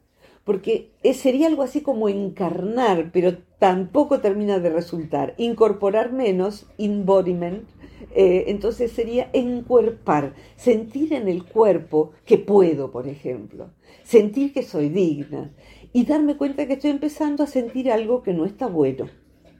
porque 0.43 0.91
sería 1.13 1.47
algo 1.47 1.63
así 1.63 1.81
como 1.81 2.09
encarnar, 2.09 3.11
pero 3.11 3.37
tampoco 3.59 4.21
termina 4.21 4.59
de 4.59 4.69
resultar. 4.69 5.33
Incorporar 5.37 6.13
menos, 6.13 6.67
embodiment, 6.77 7.67
eh, 8.15 8.45
entonces 8.47 8.91
sería 8.91 9.29
encuerpar, 9.33 10.33
sentir 10.55 11.13
en 11.13 11.27
el 11.27 11.43
cuerpo 11.43 12.11
que 12.25 12.37
puedo, 12.37 12.91
por 12.91 13.07
ejemplo, 13.07 13.71
sentir 14.03 14.53
que 14.53 14.63
soy 14.63 14.89
digna 14.89 15.53
y 15.93 16.05
darme 16.05 16.37
cuenta 16.37 16.67
que 16.67 16.73
estoy 16.73 16.91
empezando 16.91 17.43
a 17.43 17.47
sentir 17.47 17.91
algo 17.91 18.23
que 18.23 18.33
no 18.33 18.45
está 18.45 18.67
bueno 18.67 19.07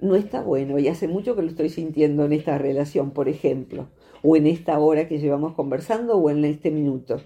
no 0.02 0.15
está 0.15 0.41
bueno 0.41 0.80
y 0.80 0.88
hace 0.88 1.08
mucho 1.08 1.36
que 1.36 1.41
lo 1.41 1.50
estoy 1.50 1.69
sintiendo 1.69 2.26
en 2.26 2.34
esta 2.34 2.58
relación, 2.58 3.12
por 3.12 3.30
ejemplo, 3.30 3.89
o 4.23 4.36
en 4.36 4.47
esta 4.47 4.80
hora 4.80 5.08
que 5.08 5.19
llevamos 5.19 5.54
conversando 5.54 6.17
o 6.17 6.30
en 6.30 6.45
este 6.45 6.71
minuto. 6.71 7.21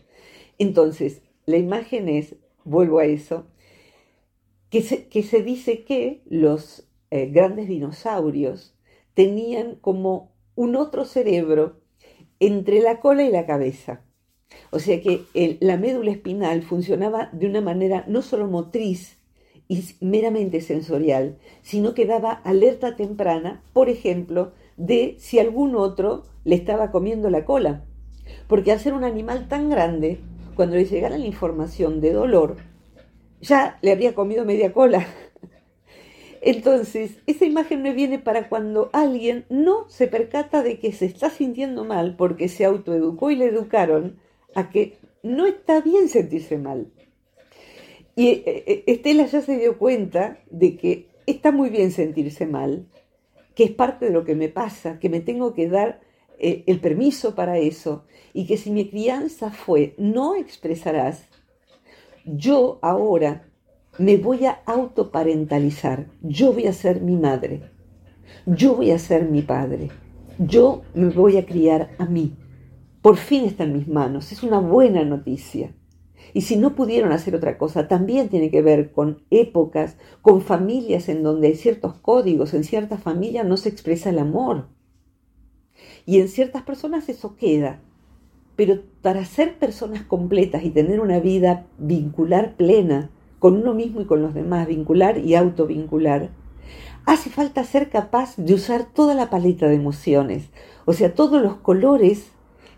Entonces, 0.57 1.21
la 1.45 1.57
imagen 1.57 2.07
es, 2.07 2.35
vuelvo 2.63 2.99
a 2.99 3.05
eso, 3.05 3.45
que 4.69 4.81
se, 4.81 5.07
que 5.07 5.23
se 5.23 5.41
dice 5.41 5.83
que 5.83 6.21
los 6.29 6.87
eh, 7.09 7.27
grandes 7.27 7.67
dinosaurios 7.67 8.75
tenían 9.13 9.75
como 9.75 10.30
un 10.55 10.75
otro 10.75 11.05
cerebro 11.05 11.81
entre 12.39 12.81
la 12.81 12.99
cola 12.99 13.23
y 13.23 13.31
la 13.31 13.45
cabeza. 13.45 14.03
O 14.71 14.79
sea 14.79 15.01
que 15.01 15.21
la 15.59 15.77
médula 15.77 16.11
espinal 16.11 16.61
funcionaba 16.61 17.29
de 17.31 17.47
una 17.47 17.61
manera 17.61 18.03
no 18.07 18.21
solo 18.21 18.47
motriz, 18.47 19.21
y 19.71 19.85
meramente 20.01 20.59
sensorial, 20.59 21.37
sino 21.61 21.93
que 21.93 22.05
daba 22.05 22.33
alerta 22.33 22.97
temprana, 22.97 23.63
por 23.71 23.87
ejemplo, 23.87 24.51
de 24.75 25.15
si 25.17 25.39
algún 25.39 25.77
otro 25.77 26.23
le 26.43 26.55
estaba 26.55 26.91
comiendo 26.91 27.29
la 27.29 27.45
cola. 27.45 27.85
Porque 28.49 28.73
al 28.73 28.81
ser 28.81 28.93
un 28.93 29.05
animal 29.05 29.47
tan 29.47 29.69
grande, 29.69 30.19
cuando 30.55 30.75
le 30.75 30.83
llegara 30.83 31.17
la 31.17 31.25
información 31.25 32.01
de 32.01 32.11
dolor, 32.11 32.57
ya 33.39 33.79
le 33.81 33.93
había 33.93 34.13
comido 34.13 34.43
media 34.43 34.73
cola. 34.73 35.07
Entonces, 36.41 37.19
esa 37.27 37.45
imagen 37.45 37.83
me 37.83 37.93
viene 37.93 38.17
para 38.17 38.49
cuando 38.49 38.89
alguien 38.93 39.45
no 39.49 39.87
se 39.89 40.07
percata 40.07 40.63
de 40.63 40.79
que 40.79 40.91
se 40.91 41.05
está 41.05 41.29
sintiendo 41.29 41.85
mal 41.85 42.15
porque 42.17 42.49
se 42.49 42.65
autoeducó 42.65 43.29
y 43.29 43.35
le 43.35 43.45
educaron 43.45 44.17
a 44.55 44.71
que 44.71 44.97
no 45.21 45.45
está 45.45 45.81
bien 45.81 46.09
sentirse 46.09 46.57
mal. 46.57 46.91
Y 48.15 48.27
eh, 48.29 48.43
eh, 48.45 48.83
Estela 48.87 49.25
ya 49.27 49.41
se 49.41 49.57
dio 49.57 49.77
cuenta 49.77 50.39
de 50.49 50.77
que 50.77 51.07
está 51.27 51.51
muy 51.51 51.69
bien 51.69 51.91
sentirse 51.91 52.47
mal, 52.47 52.87
que 53.53 53.65
es 53.65 53.71
parte 53.71 54.05
de 54.05 54.11
lo 54.11 54.25
que 54.25 54.35
me 54.35 54.49
pasa, 54.49 54.99
que 54.99 55.09
me 55.09 55.21
tengo 55.21 55.53
que 55.53 55.69
dar 55.69 56.01
eh, 56.39 56.63
el 56.65 56.79
permiso 56.79 57.35
para 57.35 57.59
eso 57.59 58.05
y 58.33 58.47
que 58.47 58.57
si 58.57 58.71
mi 58.71 58.89
crianza 58.89 59.51
fue 59.51 59.93
no 59.97 60.35
expresarás, 60.35 61.27
yo 62.25 62.79
ahora 62.81 63.50
me 63.97 64.17
voy 64.17 64.45
a 64.45 64.61
autoparentalizar, 64.65 66.07
yo 66.21 66.53
voy 66.53 66.67
a 66.67 66.73
ser 66.73 67.01
mi 67.01 67.17
madre, 67.17 67.71
yo 68.45 68.75
voy 68.75 68.91
a 68.91 68.99
ser 68.99 69.29
mi 69.29 69.41
padre, 69.41 69.89
yo 70.37 70.83
me 70.93 71.09
voy 71.09 71.37
a 71.37 71.45
criar 71.45 71.91
a 71.97 72.05
mí. 72.05 72.35
Por 73.01 73.17
fin 73.17 73.45
está 73.45 73.63
en 73.63 73.73
mis 73.73 73.87
manos, 73.87 74.31
es 74.31 74.43
una 74.43 74.59
buena 74.59 75.03
noticia. 75.03 75.73
Y 76.33 76.41
si 76.41 76.55
no 76.55 76.75
pudieron 76.75 77.11
hacer 77.11 77.35
otra 77.35 77.57
cosa, 77.57 77.87
también 77.87 78.29
tiene 78.29 78.49
que 78.49 78.61
ver 78.61 78.91
con 78.91 79.23
épocas, 79.29 79.97
con 80.21 80.41
familias 80.41 81.09
en 81.09 81.23
donde 81.23 81.47
hay 81.47 81.55
ciertos 81.55 81.95
códigos, 81.95 82.53
en 82.53 82.63
ciertas 82.63 83.01
familias 83.01 83.45
no 83.45 83.57
se 83.57 83.69
expresa 83.69 84.11
el 84.11 84.19
amor. 84.19 84.67
Y 86.05 86.19
en 86.19 86.29
ciertas 86.29 86.63
personas 86.63 87.09
eso 87.09 87.35
queda. 87.35 87.81
Pero 88.55 88.81
para 89.01 89.25
ser 89.25 89.57
personas 89.57 90.03
completas 90.03 90.63
y 90.63 90.69
tener 90.69 91.01
una 91.01 91.19
vida 91.19 91.65
vincular 91.77 92.55
plena 92.55 93.09
con 93.41 93.57
uno 93.57 93.73
mismo 93.73 94.01
y 94.01 94.05
con 94.05 94.21
los 94.21 94.35
demás, 94.35 94.67
vincular 94.67 95.17
y 95.17 95.33
autovincular, 95.33 96.29
hace 97.07 97.31
falta 97.31 97.63
ser 97.63 97.89
capaz 97.89 98.35
de 98.37 98.53
usar 98.53 98.85
toda 98.93 99.15
la 99.15 99.31
paleta 99.31 99.67
de 99.67 99.73
emociones, 99.73 100.51
o 100.85 100.93
sea, 100.93 101.15
todos 101.15 101.41
los 101.41 101.55
colores 101.55 102.33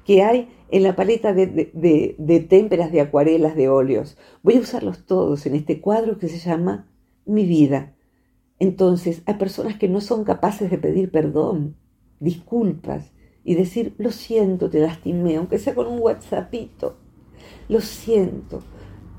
que 0.06 0.24
hay 0.24 0.48
en 0.72 0.84
la 0.84 0.96
paleta 0.96 1.34
de, 1.34 1.46
de, 1.76 2.40
témperas, 2.40 2.94
de 2.94 3.02
acuarelas, 3.02 3.58
de 3.58 3.68
óleos. 3.68 4.18
Voy 4.42 4.56
a 4.56 4.62
usarlos 4.62 5.06
todos 5.06 5.46
en 5.46 5.56
este 5.56 5.82
cuadro 5.82 6.18
que 6.18 6.30
se 6.30 6.40
llama 6.40 6.88
Mi 7.26 7.46
vida. 7.46 7.94
Entonces, 8.58 9.22
hay 9.26 9.34
personas 9.34 9.78
que 9.78 9.90
no 9.90 10.00
son 10.00 10.24
capaces 10.24 10.72
de 10.72 10.78
pedir 10.78 11.12
perdón, 11.12 11.76
disculpas 12.22 13.12
y 13.44 13.56
decir, 13.56 13.96
lo 13.98 14.12
siento, 14.12 14.70
te 14.70 14.80
lastimé, 14.80 15.36
aunque 15.36 15.60
sea 15.60 15.76
con 15.76 15.88
un 15.88 16.00
WhatsAppito. 16.00 16.96
Lo 17.68 17.82
siento. 17.82 18.62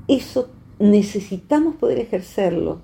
Eso 0.07 0.49
necesitamos 0.79 1.75
poder 1.75 1.99
ejercerlo 1.99 2.83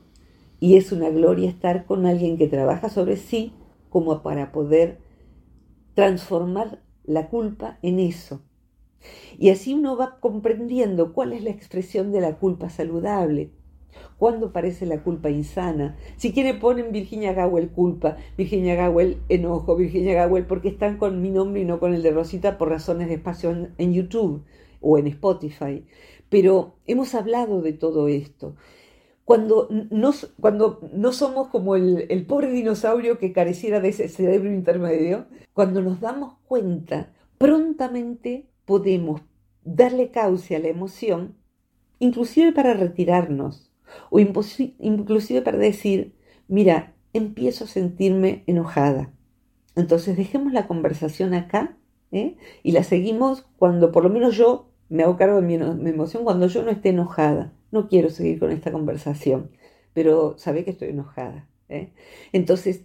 y 0.60 0.78
es 0.78 0.92
una 0.92 1.10
gloria 1.10 1.50
estar 1.50 1.86
con 1.86 2.06
alguien 2.06 2.38
que 2.38 2.48
trabaja 2.48 2.90
sobre 2.90 3.18
sí 3.18 3.54
como 3.90 4.22
para 4.22 4.52
poder 4.52 5.00
transformar 5.94 6.82
la 7.04 7.28
culpa 7.28 7.78
en 7.82 8.00
eso. 8.00 8.42
Y 9.38 9.50
así 9.50 9.74
uno 9.74 9.98
va 9.98 10.20
comprendiendo 10.20 11.14
cuál 11.14 11.34
es 11.34 11.44
la 11.44 11.50
expresión 11.50 12.12
de 12.12 12.22
la 12.22 12.38
culpa 12.38 12.70
saludable, 12.70 13.50
cuándo 14.18 14.54
parece 14.54 14.86
la 14.86 15.02
culpa 15.02 15.32
insana. 15.32 15.98
Si 16.16 16.32
quiere 16.32 16.54
ponen 16.54 16.92
Virginia 16.92 17.34
Gawel 17.34 17.70
culpa, 17.70 18.18
Virginia 18.38 18.76
Gawel 18.76 19.18
enojo, 19.30 19.76
Virginia 19.76 20.14
Gawel 20.14 20.46
porque 20.46 20.70
están 20.70 20.98
con 20.98 21.22
mi 21.22 21.32
nombre 21.32 21.62
y 21.62 21.66
no 21.66 21.80
con 21.80 21.96
el 21.96 22.04
de 22.04 22.12
Rosita 22.12 22.58
por 22.60 22.70
razones 22.70 23.08
de 23.08 23.16
espacio 23.16 23.70
en 23.78 23.94
YouTube 23.94 24.44
o 24.80 24.98
en 24.98 25.08
Spotify. 25.08 25.84
Pero 26.32 26.78
hemos 26.88 27.14
hablado 27.14 27.62
de 27.62 27.74
todo 27.74 28.08
esto 28.08 28.56
cuando 29.32 29.70
no, 29.70 30.12
cuando 30.42 30.90
no 30.92 31.14
somos 31.14 31.48
como 31.48 31.78
el, 31.78 32.26
pobre 32.28 32.52
dinosaurio 32.52 33.18
que 33.18 33.32
careciera 33.32 33.80
de 33.80 33.88
ese 33.88 34.10
cerebro 34.10 34.52
intermedio, 34.52 35.26
cuando 35.54 35.82
nos 35.82 36.02
damos 36.02 36.34
cuenta, 36.44 37.14
prontamente 37.38 38.50
podemos 38.66 39.22
darle 39.64 40.12
cauce 40.12 40.58
a 40.58 40.60
la 40.60 40.68
emoción, 40.68 41.38
inclusive 42.00 42.52
para 42.52 42.74
retirarnos, 42.74 43.72
o 44.10 44.20
inclusive 44.20 45.42
para 45.42 45.58
decir, 45.58 46.14
mira, 46.50 46.94
empiezo 47.14 47.64
a 47.64 47.68
sentirme 47.68 48.44
enojada. 48.48 49.14
Entonces 49.78 50.18
dejemos 50.18 50.52
la 50.52 50.68
conversación 50.68 51.34
acá 51.34 51.78
¿eh? 52.12 52.36
y 52.64 52.74
la 52.74 52.84
seguimos 52.84 53.46
cuando 53.58 53.94
por 53.94 54.04
lo 54.04 54.10
menos 54.10 54.36
yo 54.36 54.71
me 54.92 55.04
hago 55.04 55.16
cargo 55.16 55.42
de 55.42 55.48
mi, 55.48 55.56
emoción, 55.90 56.26
cuando 56.26 56.48
yo 56.48 56.64
no 56.64 56.70
esté 56.70 56.90
enojada 56.90 57.54
no 57.72 57.88
quiero 57.88 58.10
seguir 58.10 58.40
con 58.40 58.52
esta 58.52 58.72
conversación, 58.74 59.52
pero 59.94 60.38
sabe 60.38 60.66
que 60.66 60.72
estoy 60.72 60.90
enojada. 60.90 61.48
¿eh? 61.70 61.94
Entonces, 62.34 62.84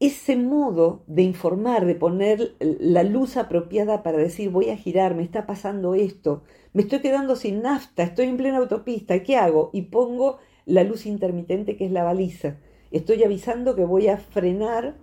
ese 0.00 0.36
modo 0.36 1.02
de 1.06 1.22
informar, 1.22 1.86
de 1.86 1.94
poner 1.94 2.54
la 2.60 3.02
luz 3.04 3.38
apropiada 3.38 4.02
para 4.02 4.18
decir 4.18 4.50
voy 4.50 4.68
a 4.68 4.76
girar, 4.76 5.14
me 5.14 5.22
está 5.22 5.46
pasando 5.46 5.94
esto, 5.94 6.42
me 6.74 6.82
estoy 6.82 6.98
quedando 7.00 7.34
sin 7.36 7.62
nafta, 7.62 8.02
estoy 8.02 8.26
en 8.26 8.36
plena 8.36 8.58
autopista, 8.58 9.22
¿qué 9.22 9.36
hago? 9.36 9.70
Y 9.72 9.82
pongo 9.82 10.38
la 10.66 10.84
luz 10.84 11.06
intermitente 11.06 11.76
que 11.76 11.86
es 11.86 11.92
la 11.92 12.04
baliza. 12.04 12.58
Estoy 12.90 13.24
avisando 13.24 13.74
que 13.74 13.84
voy 13.84 14.08
a 14.08 14.18
frenar 14.18 14.96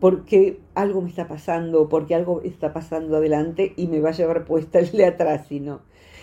porque 0.00 0.60
algo 0.74 1.00
me 1.00 1.08
está 1.08 1.28
pasando, 1.28 1.88
porque 1.88 2.14
algo 2.14 2.42
está 2.42 2.72
pasando 2.72 3.16
adelante 3.16 3.72
y 3.76 3.86
me 3.86 4.00
va 4.00 4.10
a 4.10 4.12
llevar 4.12 4.44
puesta 4.44 4.78
el 4.78 4.92
de 4.92 5.06
atrás, 5.06 5.50
no. 5.50 5.82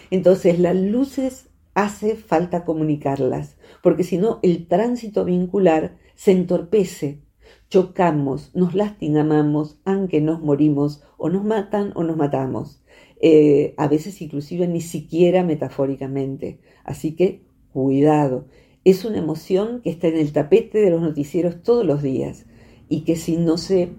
Entonces 0.09 0.59
las 0.59 0.75
luces 0.75 1.49
hace 1.73 2.15
falta 2.15 2.65
comunicarlas, 2.65 3.57
porque 3.81 4.03
si 4.03 4.17
no 4.17 4.39
el 4.43 4.67
tránsito 4.67 5.25
vincular 5.25 5.97
se 6.15 6.31
entorpece, 6.31 7.21
chocamos, 7.69 8.51
nos 8.53 8.75
lastimamos, 8.75 9.79
aunque 9.85 10.21
nos 10.21 10.41
morimos, 10.41 11.03
o 11.17 11.29
nos 11.29 11.43
matan 11.43 11.91
o 11.95 12.03
nos 12.03 12.17
matamos, 12.17 12.83
eh, 13.21 13.73
a 13.77 13.87
veces 13.87 14.21
inclusive 14.21 14.67
ni 14.67 14.81
siquiera 14.81 15.43
metafóricamente. 15.43 16.59
Así 16.83 17.15
que 17.15 17.43
cuidado, 17.71 18.47
es 18.83 19.05
una 19.05 19.19
emoción 19.19 19.81
que 19.81 19.91
está 19.91 20.07
en 20.07 20.17
el 20.17 20.33
tapete 20.33 20.79
de 20.79 20.89
los 20.89 21.01
noticieros 21.01 21.61
todos 21.63 21.85
los 21.85 22.01
días 22.01 22.45
y 22.91 23.01
que 23.01 23.15
si 23.15 23.37
no 23.37 23.57
se 23.57 23.93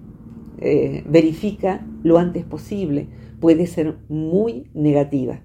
eh, 0.61 1.03
verifica 1.09 1.85
lo 2.03 2.19
antes 2.19 2.45
posible 2.45 3.09
puede 3.41 3.67
ser 3.67 3.97
muy 4.11 4.71
negativa. 4.75 5.41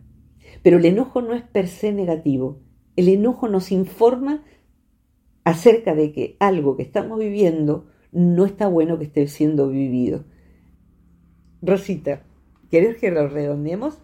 Pero 0.62 0.78
el 0.78 0.86
enojo 0.86 1.22
no 1.22 1.34
es 1.34 1.44
per 1.44 1.70
se 1.70 1.94
negativo. 1.94 2.60
El 2.98 3.08
enojo 3.08 3.48
nos 3.48 3.72
informa 3.72 4.44
acerca 5.46 5.96
de 5.96 6.12
que 6.12 6.36
algo 6.40 6.76
que 6.76 6.84
estamos 6.84 7.18
viviendo 7.20 7.88
no 8.12 8.46
está 8.46 8.68
bueno 8.68 9.00
que 9.00 9.06
esté 9.06 9.28
siendo 9.28 9.70
vivido. 9.70 10.26
Rosita, 11.62 12.24
¿quieres 12.70 12.98
que 12.98 13.12
lo 13.12 13.30
redondeemos? 13.30 13.98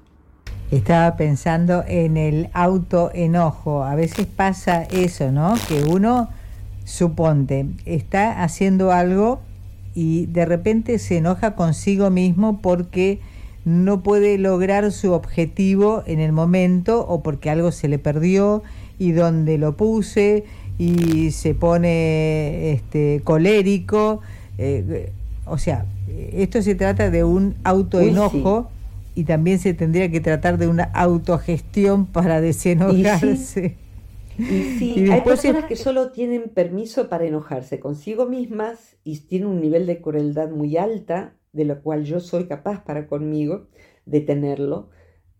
Estaba 0.71 1.17
pensando 1.17 1.83
en 1.85 2.15
el 2.15 2.49
autoenojo. 2.53 3.83
A 3.83 3.95
veces 3.95 4.25
pasa 4.25 4.83
eso, 4.83 5.33
¿no? 5.33 5.55
Que 5.67 5.83
uno, 5.83 6.29
suponte, 6.83 7.67
está 7.85 8.43
haciendo 8.43 8.91
algo 8.91 9.41
y 9.95 10.25
de 10.27 10.45
repente 10.45 10.99
se 10.99 11.17
enoja 11.17 11.55
consigo 11.55 12.09
mismo 12.09 12.59
porque 12.61 13.19
no 13.65 14.03
puede 14.03 14.37
lograr 14.37 14.91
su 14.91 15.13
objetivo 15.13 16.03
en 16.05 16.19
el 16.19 16.31
momento 16.31 17.05
o 17.07 17.23
porque 17.23 17.49
algo 17.49 17.71
se 17.71 17.87
le 17.87 17.99
perdió 17.99 18.63
y 18.99 19.11
donde 19.11 19.57
lo 19.57 19.77
puse 19.77 20.43
y 20.77 21.31
se 21.31 21.53
pone 21.53 22.71
este, 22.73 23.21
colérico. 23.23 24.21
Eh, 24.57 25.11
o 25.45 25.57
sea, 25.57 25.85
esto 26.33 26.61
se 26.61 26.75
trata 26.75 27.09
de 27.09 27.23
un 27.23 27.55
autoenojo 27.63 28.69
y 29.15 29.23
también 29.23 29.59
se 29.59 29.73
tendría 29.73 30.09
que 30.09 30.19
tratar 30.19 30.57
de 30.57 30.67
una 30.67 30.83
autogestión 30.83 32.05
para 32.05 32.41
desenojarse. 32.41 33.77
Y 34.37 34.77
sí, 34.79 35.09
hay 35.11 35.21
personas 35.21 35.65
que 35.65 35.75
solo 35.75 36.11
tienen 36.11 36.49
permiso 36.49 37.09
para 37.09 37.25
enojarse 37.25 37.79
consigo 37.79 38.25
mismas 38.27 38.97
y 39.03 39.19
tienen 39.19 39.47
un 39.47 39.61
nivel 39.61 39.85
de 39.85 40.01
crueldad 40.01 40.49
muy 40.49 40.77
alta 40.77 41.35
de 41.53 41.65
lo 41.65 41.81
cual 41.81 42.03
yo 42.03 42.19
soy 42.19 42.45
capaz 42.45 42.83
para 42.83 43.07
conmigo 43.07 43.67
de 44.05 44.21
tenerlo, 44.21 44.89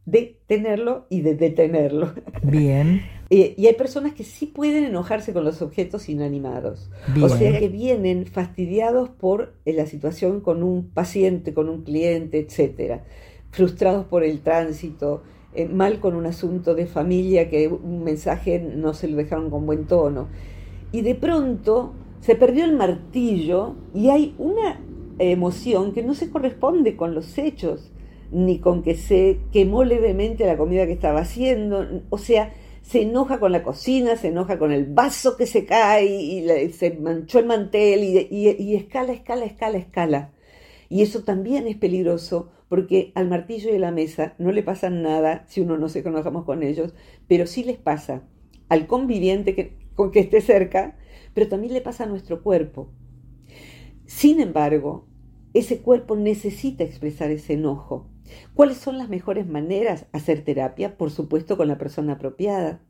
de 0.06 0.40
tenerlo 0.48 1.08
y 1.10 1.22
de 1.22 1.36
detenerlo. 1.36 2.14
Bien. 2.44 3.02
Eh, 3.30 3.56
y 3.58 3.66
hay 3.66 3.74
personas 3.74 4.14
que 4.14 4.24
sí 4.24 4.46
pueden 4.46 4.84
enojarse 4.84 5.34
con 5.34 5.44
los 5.44 5.64
objetos 5.64 6.08
inanimados. 6.08 6.92
O 7.20 7.30
sea 7.30 7.58
que 7.58 7.68
vienen 7.68 8.28
fastidiados 8.28 9.10
por 9.10 9.56
eh, 9.66 9.74
la 9.74 9.88
situación 9.88 10.40
con 10.40 10.62
un 10.62 10.92
paciente, 10.92 11.52
con 11.52 11.68
un 11.68 11.82
cliente, 11.84 12.38
etcétera, 12.38 13.06
frustrados 13.50 14.06
por 14.06 14.24
el 14.24 14.42
tránsito, 14.42 15.24
eh, 15.56 15.68
mal 15.68 16.00
con 16.00 16.16
un 16.16 16.26
asunto 16.26 16.76
de 16.76 16.88
familia 16.88 17.50
que 17.50 17.68
un 17.68 18.04
mensaje 18.04 18.60
no 18.60 18.94
se 18.94 19.08
lo 19.08 19.18
dejaron 19.18 19.50
con 19.50 19.66
buen 19.66 19.86
tono. 19.86 20.28
Y 20.92 21.02
de 21.02 21.16
pronto 21.16 21.94
se 22.22 22.36
perdió 22.36 22.66
el 22.66 22.74
martillo 22.74 23.76
y 23.94 24.10
hay 24.10 24.36
una 24.38 24.80
emoción 25.20 25.94
que 25.94 26.04
no 26.04 26.13
se 26.13 26.30
corresponde 26.30 26.96
con 26.96 27.13
los 27.13 27.38
hechos, 27.38 27.92
ni 28.32 28.60
con 28.60 28.82
que 28.82 28.96
se 28.96 29.39
quemó 29.52 29.84
levemente 29.84 30.46
la 30.46 30.58
comida 30.58 30.86
que 30.86 30.94
estaba 30.94 31.20
haciendo, 31.22 31.86
o 32.10 32.18
sea, 32.18 32.54
se 32.82 33.04
enoja 33.04 33.39
con 33.39 33.52
la 33.52 33.63
cocina, 33.63 34.16
se 34.16 34.28
enoja 34.30 34.60
con 34.60 34.72
el 34.72 34.86
vaso 34.86 35.38
que 35.38 35.46
se 35.46 35.66
cae 35.66 36.06
y, 36.06 36.72
se 36.72 36.92
manchó 36.92 37.39
el 37.39 37.46
mantel 37.46 38.04
y, 38.04 38.28
y, 38.30 38.76
escala, 38.76 39.13
escala, 39.13 39.46
escala, 39.46 39.78
escala. 39.78 40.32
Y 40.89 41.02
eso 41.02 41.24
también 41.24 41.68
es 41.68 41.78
peligroso 41.78 42.52
porque 42.74 43.12
al 43.14 43.30
martillo 43.30 43.72
y 43.72 43.76
a 43.76 43.80
la 43.80 43.92
mesa 43.92 44.34
no 44.40 44.52
le 44.52 44.64
pasa 44.64 44.90
nada 44.90 45.46
si 45.48 45.62
uno 45.62 45.78
no 45.78 45.90
se 45.90 46.02
conojamos 46.02 46.44
con 46.44 46.64
ellos, 46.64 46.96
pero 47.28 47.46
sí 47.46 47.64
les 47.64 47.78
pasa 47.78 48.24
al 48.68 48.88
conviviente 48.88 49.54
que, 49.54 49.78
con 49.94 50.10
que 50.10 50.22
esté 50.22 50.42
cerca, 50.42 50.98
pero 51.36 51.48
también 51.48 51.74
le 51.74 51.82
pasa 51.82 52.06
a 52.06 52.08
nuestro 52.08 52.42
cuerpo. 52.42 52.90
Sin 54.08 54.40
embargo, 54.40 55.08
ese 55.54 55.84
cuerpo 55.84 56.16
necesita 56.16 56.84
expresar 56.84 57.30
ese 57.30 57.54
enojo. 57.54 58.10
¿Cuáles 58.56 58.78
son 58.78 58.98
las 58.98 59.08
mejores 59.08 59.46
maneras? 59.46 60.08
Hacer 60.12 60.44
terapia, 60.44 60.98
por 60.98 61.12
supuesto, 61.12 61.58
con 61.58 61.68
la 61.68 61.78
persona 61.78 62.14
apropiada. 62.14 62.82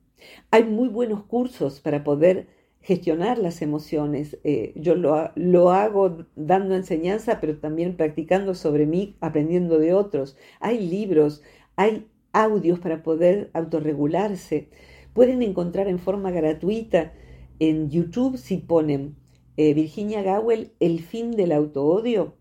Hay 0.49 0.63
muy 0.63 0.87
buenos 0.87 1.25
cursos 1.25 1.81
para 1.81 2.05
poder 2.05 2.47
gestionar 2.83 3.39
las 3.39 3.61
emociones. 3.61 4.37
Eh, 4.43 4.73
yo 4.75 4.95
lo, 4.95 5.31
lo, 5.35 5.71
hago 5.71 6.25
dando 6.35 6.75
enseñanza, 6.75 7.39
pero 7.41 7.57
también 7.57 7.97
practicando 7.97 8.53
sobre 8.53 8.85
mí, 8.85 9.15
aprendiendo 9.21 9.79
de 9.79 9.93
otros. 9.93 10.37
Hay 10.59 10.87
libros, 10.87 11.41
hay 11.75 12.07
audios 12.33 12.79
para 12.79 13.01
poder 13.01 13.49
autorregularse. 13.53 14.69
Pueden 15.13 15.41
encontrar 15.41 15.87
en 15.87 15.99
forma 15.99 16.31
gratuita 16.31 17.13
en 17.59 17.89
YouTube 17.89 18.37
si 18.37 18.57
ponen 18.57 19.15
eh, 19.57 19.73
Virginia 19.73 20.21
Gawel, 20.21 20.73
El 20.79 21.01
fin 21.01 21.31
del 21.31 21.51
autoodio, 21.51 22.35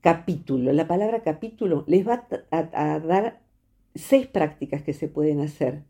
capítulo. 0.00 0.72
La 0.72 0.86
palabra 0.86 1.22
capítulo 1.22 1.84
les 1.86 2.06
va 2.06 2.26
a, 2.50 3.00
dar 3.00 3.42
seis 3.94 4.26
prácticas 4.26 4.82
que 4.82 4.92
se 4.92 5.08
pueden 5.08 5.40
hacer. 5.40 5.82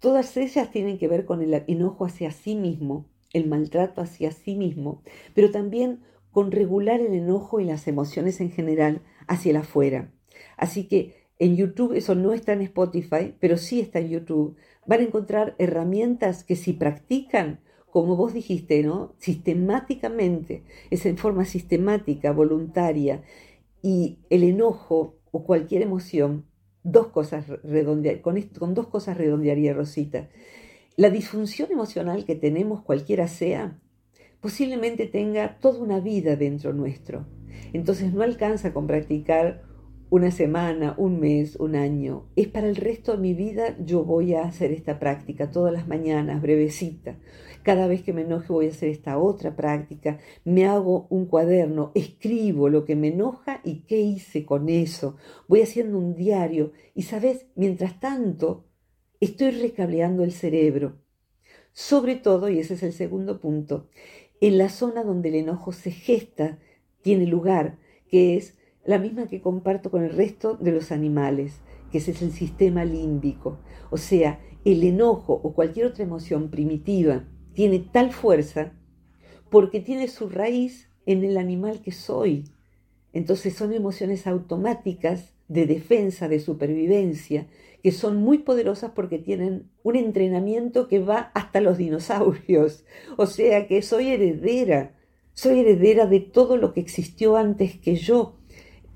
Todas 0.00 0.36
ellas 0.36 0.70
tienen 0.70 0.98
que 0.98 1.08
ver 1.08 1.24
con 1.24 1.42
el 1.42 1.64
enojo 1.66 2.04
hacia 2.04 2.30
sí 2.30 2.54
mismo, 2.54 3.06
el 3.32 3.46
maltrato 3.46 4.00
hacia 4.00 4.30
sí 4.30 4.54
mismo, 4.54 5.02
pero 5.34 5.50
también 5.50 6.00
con 6.30 6.52
regular 6.52 7.00
el 7.00 7.14
enojo 7.14 7.60
y 7.60 7.64
las 7.64 7.88
emociones 7.88 8.40
en 8.40 8.50
general 8.50 9.00
hacia 9.26 9.50
el 9.50 9.56
afuera. 9.56 10.12
Así 10.56 10.84
que 10.84 11.26
en 11.38 11.56
YouTube, 11.56 11.92
eso 11.92 12.14
no 12.14 12.32
está 12.32 12.52
en 12.52 12.62
Spotify, 12.62 13.34
pero 13.40 13.56
sí 13.56 13.80
está 13.80 13.98
en 13.98 14.08
YouTube, 14.08 14.56
van 14.86 15.00
a 15.00 15.04
encontrar 15.04 15.54
herramientas 15.58 16.44
que 16.44 16.56
si 16.56 16.72
practican, 16.72 17.60
como 17.90 18.16
vos 18.16 18.32
dijiste, 18.32 18.82
¿no? 18.82 19.14
Sistemáticamente, 19.18 20.64
es 20.90 21.04
en 21.04 21.18
forma 21.18 21.44
sistemática, 21.44 22.32
voluntaria, 22.32 23.22
y 23.82 24.18
el 24.30 24.44
enojo 24.44 25.16
o 25.30 25.44
cualquier 25.44 25.82
emoción, 25.82 26.46
dos 26.86 27.08
cosas 27.08 27.44
con, 28.22 28.42
con 28.58 28.74
dos 28.74 28.86
cosas 28.86 29.16
redondearía 29.16 29.74
Rosita. 29.74 30.28
La 30.96 31.10
disfunción 31.10 31.70
emocional 31.70 32.24
que 32.24 32.36
tenemos, 32.36 32.82
cualquiera 32.82 33.28
sea, 33.28 33.78
posiblemente 34.40 35.06
tenga 35.06 35.58
toda 35.58 35.80
una 35.80 36.00
vida 36.00 36.36
dentro 36.36 36.72
nuestro. 36.72 37.26
Entonces 37.72 38.12
no 38.14 38.22
alcanza 38.22 38.72
con 38.72 38.86
practicar 38.86 39.64
una 40.08 40.30
semana, 40.30 40.94
un 40.98 41.18
mes, 41.18 41.56
un 41.56 41.74
año. 41.74 42.28
Es 42.36 42.48
para 42.48 42.68
el 42.68 42.76
resto 42.76 43.12
de 43.12 43.18
mi 43.18 43.34
vida 43.34 43.76
yo 43.84 44.04
voy 44.04 44.34
a 44.34 44.44
hacer 44.44 44.70
esta 44.72 44.98
práctica 44.98 45.50
todas 45.50 45.72
las 45.72 45.88
mañanas, 45.88 46.40
brevecita. 46.40 47.18
Cada 47.62 47.88
vez 47.88 48.02
que 48.02 48.12
me 48.12 48.22
enoje 48.22 48.52
voy 48.52 48.66
a 48.66 48.70
hacer 48.70 48.88
esta 48.90 49.18
otra 49.18 49.56
práctica. 49.56 50.18
Me 50.44 50.66
hago 50.66 51.08
un 51.10 51.26
cuaderno, 51.26 51.90
escribo 51.94 52.68
lo 52.68 52.84
que 52.84 52.94
me 52.94 53.08
enoja 53.08 53.60
y 53.64 53.80
qué 53.82 54.00
hice 54.00 54.46
con 54.46 54.68
eso. 54.68 55.16
Voy 55.48 55.62
haciendo 55.62 55.98
un 55.98 56.14
diario 56.14 56.72
y, 56.94 57.02
¿sabes? 57.02 57.46
Mientras 57.56 57.98
tanto, 57.98 58.66
estoy 59.18 59.50
recableando 59.50 60.22
el 60.22 60.30
cerebro. 60.30 61.02
Sobre 61.72 62.14
todo, 62.14 62.48
y 62.48 62.60
ese 62.60 62.74
es 62.74 62.82
el 62.84 62.92
segundo 62.92 63.40
punto, 63.40 63.88
en 64.40 64.58
la 64.58 64.68
zona 64.68 65.02
donde 65.02 65.30
el 65.30 65.34
enojo 65.34 65.72
se 65.72 65.90
gesta, 65.90 66.58
tiene 67.02 67.26
lugar, 67.26 67.78
que 68.08 68.36
es 68.36 68.55
la 68.86 68.98
misma 68.98 69.26
que 69.26 69.40
comparto 69.40 69.90
con 69.90 70.04
el 70.04 70.10
resto 70.10 70.54
de 70.54 70.72
los 70.72 70.92
animales, 70.92 71.60
que 71.90 71.98
es 71.98 72.08
el 72.08 72.32
sistema 72.32 72.84
límbico. 72.84 73.58
O 73.90 73.96
sea, 73.96 74.40
el 74.64 74.82
enojo 74.84 75.32
o 75.32 75.52
cualquier 75.54 75.86
otra 75.86 76.04
emoción 76.04 76.50
primitiva 76.50 77.24
tiene 77.52 77.80
tal 77.80 78.12
fuerza 78.12 78.72
porque 79.50 79.80
tiene 79.80 80.08
su 80.08 80.28
raíz 80.28 80.90
en 81.04 81.24
el 81.24 81.36
animal 81.36 81.80
que 81.82 81.92
soy. 81.92 82.44
Entonces 83.12 83.54
son 83.54 83.72
emociones 83.72 84.26
automáticas 84.26 85.34
de 85.48 85.66
defensa, 85.66 86.28
de 86.28 86.40
supervivencia, 86.40 87.46
que 87.82 87.92
son 87.92 88.16
muy 88.16 88.38
poderosas 88.38 88.90
porque 88.90 89.18
tienen 89.18 89.70
un 89.82 89.96
entrenamiento 89.96 90.88
que 90.88 90.98
va 90.98 91.30
hasta 91.34 91.60
los 91.60 91.78
dinosaurios. 91.78 92.84
O 93.16 93.26
sea 93.26 93.66
que 93.66 93.82
soy 93.82 94.08
heredera, 94.08 94.96
soy 95.32 95.60
heredera 95.60 96.06
de 96.06 96.20
todo 96.20 96.56
lo 96.56 96.72
que 96.72 96.80
existió 96.80 97.36
antes 97.36 97.78
que 97.78 97.96
yo 97.96 98.36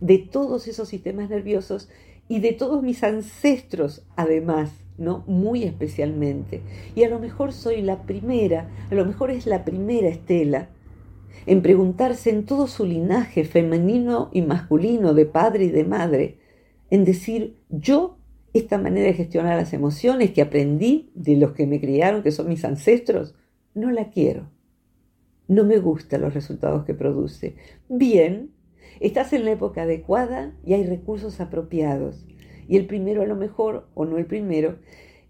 de 0.01 0.19
todos 0.19 0.67
esos 0.69 0.89
sistemas 0.89 1.31
nerviosos 1.31 1.89
y 2.29 2.41
de 2.41 2.53
todos 2.53 2.83
mis 2.83 3.03
ancestros, 3.05 4.07
además, 4.17 4.73
¿no? 4.99 5.25
Muy 5.27 5.65
especialmente. 5.65 6.63
Y 6.95 7.05
a 7.05 7.09
lo 7.09 7.19
mejor 7.19 7.53
soy 7.53 7.83
la 7.83 8.03
primera, 8.03 8.71
a 8.91 8.95
lo 8.95 9.05
mejor 9.05 9.31
es 9.31 9.47
la 9.47 9.65
primera 9.65 10.09
Estela 10.09 10.69
en 11.47 11.63
preguntarse 11.63 12.31
en 12.31 12.45
todo 12.45 12.67
su 12.67 12.85
linaje 12.85 13.45
femenino 13.45 14.31
y 14.33 14.43
masculino, 14.43 15.15
de 15.15 15.27
padre 15.27 15.65
y 15.65 15.71
de 15.71 15.85
madre, 15.85 16.39
en 16.91 17.05
decir, 17.05 17.57
yo, 17.69 18.19
esta 18.53 18.79
manera 18.79 19.07
de 19.07 19.15
gestionar 19.15 19.57
las 19.57 19.73
emociones 19.73 20.33
que 20.33 20.43
aprendí 20.43 21.11
de 21.15 21.37
los 21.37 21.53
que 21.53 21.67
me 21.67 21.81
criaron, 21.81 22.23
que 22.23 22.33
son 22.33 22.49
mis 22.49 22.65
ancestros, 22.65 23.35
no 23.75 23.91
la 23.91 24.11
quiero. 24.11 24.51
No 25.49 25.65
me 25.65 25.79
gustan 25.79 26.21
los 26.21 26.35
resultados 26.35 26.85
que 26.85 26.95
produce. 26.95 27.57
Bien, 27.89 28.51
Estás 29.01 29.33
en 29.33 29.47
la 29.47 29.53
época 29.53 29.85
adecuada 29.85 30.53
y 30.63 30.75
hay 30.75 30.85
recursos 30.85 31.41
apropiados. 31.41 32.27
Y 32.69 32.77
el 32.77 32.85
primero 32.85 33.23
a 33.23 33.27
lo 33.27 33.35
mejor, 33.35 33.89
o 33.95 34.05
no 34.05 34.19
el 34.19 34.27
primero, 34.27 34.77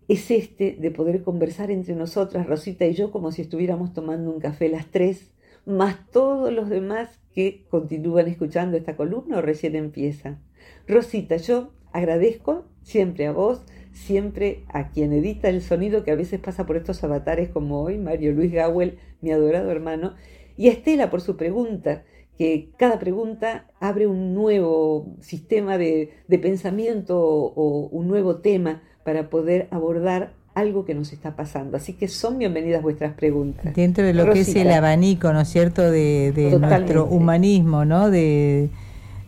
es 0.09 0.33
este 0.33 0.77
de 0.79 0.91
poder 0.91 1.23
conversar 1.23 1.71
entre 1.71 1.95
nosotras, 1.95 2.49
Rosita 2.49 2.85
y 2.87 2.95
yo, 2.95 3.13
como 3.13 3.31
si 3.31 3.43
estuviéramos 3.43 3.93
tomando 3.93 4.29
un 4.29 4.41
café 4.41 4.69
las 4.69 4.87
tres, 4.87 5.31
más 5.67 6.11
todos 6.11 6.53
los 6.53 6.69
demás 6.69 7.21
que 7.33 7.65
continúan 7.71 8.27
escuchando 8.27 8.77
esta 8.77 8.97
columna 8.97 9.39
o 9.39 9.43
recién 9.43 9.77
empieza. 9.77 10.41
Rosita, 10.89 11.37
yo 11.37 11.71
agradezco 11.93 12.65
siempre 12.83 13.29
a 13.29 13.33
vos, 13.33 13.63
siempre 13.93 14.65
a 14.67 14.91
quien 14.91 15.13
edita 15.13 15.49
el 15.49 15.63
sonido 15.63 16.03
que 16.03 16.11
a 16.11 16.17
veces 16.17 16.41
pasa 16.41 16.67
por 16.67 16.77
estos 16.77 17.05
avatares 17.05 17.51
como 17.51 17.83
hoy, 17.83 17.99
Mario 17.99 18.33
Luis 18.33 18.51
Gawel, 18.51 18.99
mi 19.21 19.31
adorado 19.31 19.71
hermano, 19.71 20.15
y 20.57 20.69
a 20.69 20.73
Estela 20.73 21.09
por 21.09 21.21
su 21.21 21.37
pregunta 21.37 22.03
que 22.41 22.71
cada 22.79 22.99
pregunta 22.99 23.67
abre 23.81 24.07
un 24.07 24.33
nuevo 24.33 25.15
sistema 25.21 25.77
de, 25.77 26.11
pensamiento 26.41 27.21
o, 27.21 27.87
un 27.93 28.09
nuevo 28.09 28.37
tema 28.37 28.81
para 29.05 29.29
poder 29.29 29.69
abordar 29.71 30.33
algo 30.55 30.87
que 30.87 30.95
nos 30.95 31.13
está 31.13 31.37
pasando. 31.37 31.77
Así 31.77 31.93
que 31.93 32.09
son 32.09 32.39
bienvenidas 32.39 32.81
vuestras 32.81 33.13
preguntas. 33.13 33.75
Dentro 33.75 34.07
de 34.07 34.15
lo 34.15 34.33
que 34.33 34.41
es 34.41 34.57
el 34.57 34.71
abanico, 34.71 35.31
¿no 35.35 35.43
es 35.43 35.49
cierto?, 35.49 35.91
de, 35.91 36.57
nuestro 36.59 37.05
humanismo, 37.05 37.85
¿no? 37.85 38.09
De, 38.09 38.71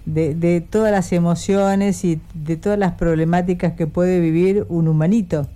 de, 0.07 0.62
todas 0.62 0.90
las 0.90 1.12
emociones 1.12 2.07
y 2.07 2.18
de 2.33 2.57
todas 2.57 2.79
las 2.79 2.92
problemáticas 2.92 3.75
que 3.75 3.87
puede 3.87 4.20
vivir 4.20 4.64
un 4.70 4.88
humanito. 4.88 5.48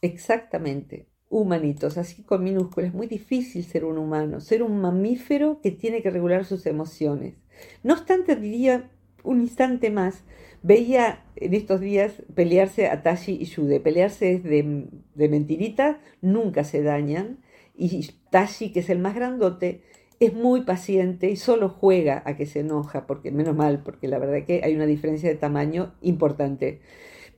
Exactamente 0.00 1.11
humanitos, 1.32 1.96
así 1.96 2.22
con 2.22 2.44
minúsculas. 2.44 2.92
Muy 2.92 3.06
difícil 3.06 3.64
ser 3.64 3.86
un 3.86 3.96
humano, 3.96 4.40
ser 4.40 4.62
un 4.62 4.80
mamífero 4.80 5.60
que 5.62 5.70
tiene 5.70 6.02
que 6.02 6.10
regular 6.10 6.44
sus 6.44 6.66
emociones. 6.66 7.34
No 7.82 7.94
obstante, 7.94 8.36
diría 8.36 8.90
un 9.24 9.40
instante 9.40 9.90
más, 9.90 10.24
veía 10.62 11.24
en 11.36 11.54
estos 11.54 11.80
días 11.80 12.22
pelearse 12.34 12.88
a 12.88 13.02
Tashi 13.02 13.38
y 13.40 13.46
Yude. 13.46 13.80
Pelearse 13.80 14.40
de, 14.40 14.88
de 15.14 15.28
mentirita, 15.30 16.00
nunca 16.20 16.64
se 16.64 16.82
dañan. 16.82 17.38
Y 17.74 18.10
Tashi, 18.30 18.70
que 18.70 18.80
es 18.80 18.90
el 18.90 18.98
más 18.98 19.14
grandote, 19.14 19.80
es 20.20 20.34
muy 20.34 20.62
paciente 20.62 21.30
y 21.30 21.36
solo 21.36 21.70
juega 21.70 22.22
a 22.26 22.36
que 22.36 22.44
se 22.44 22.60
enoja, 22.60 23.06
porque 23.06 23.32
menos 23.32 23.56
mal, 23.56 23.82
porque 23.82 24.06
la 24.06 24.18
verdad 24.18 24.44
que 24.46 24.60
hay 24.62 24.74
una 24.74 24.86
diferencia 24.86 25.30
de 25.30 25.36
tamaño 25.36 25.94
importante. 26.02 26.80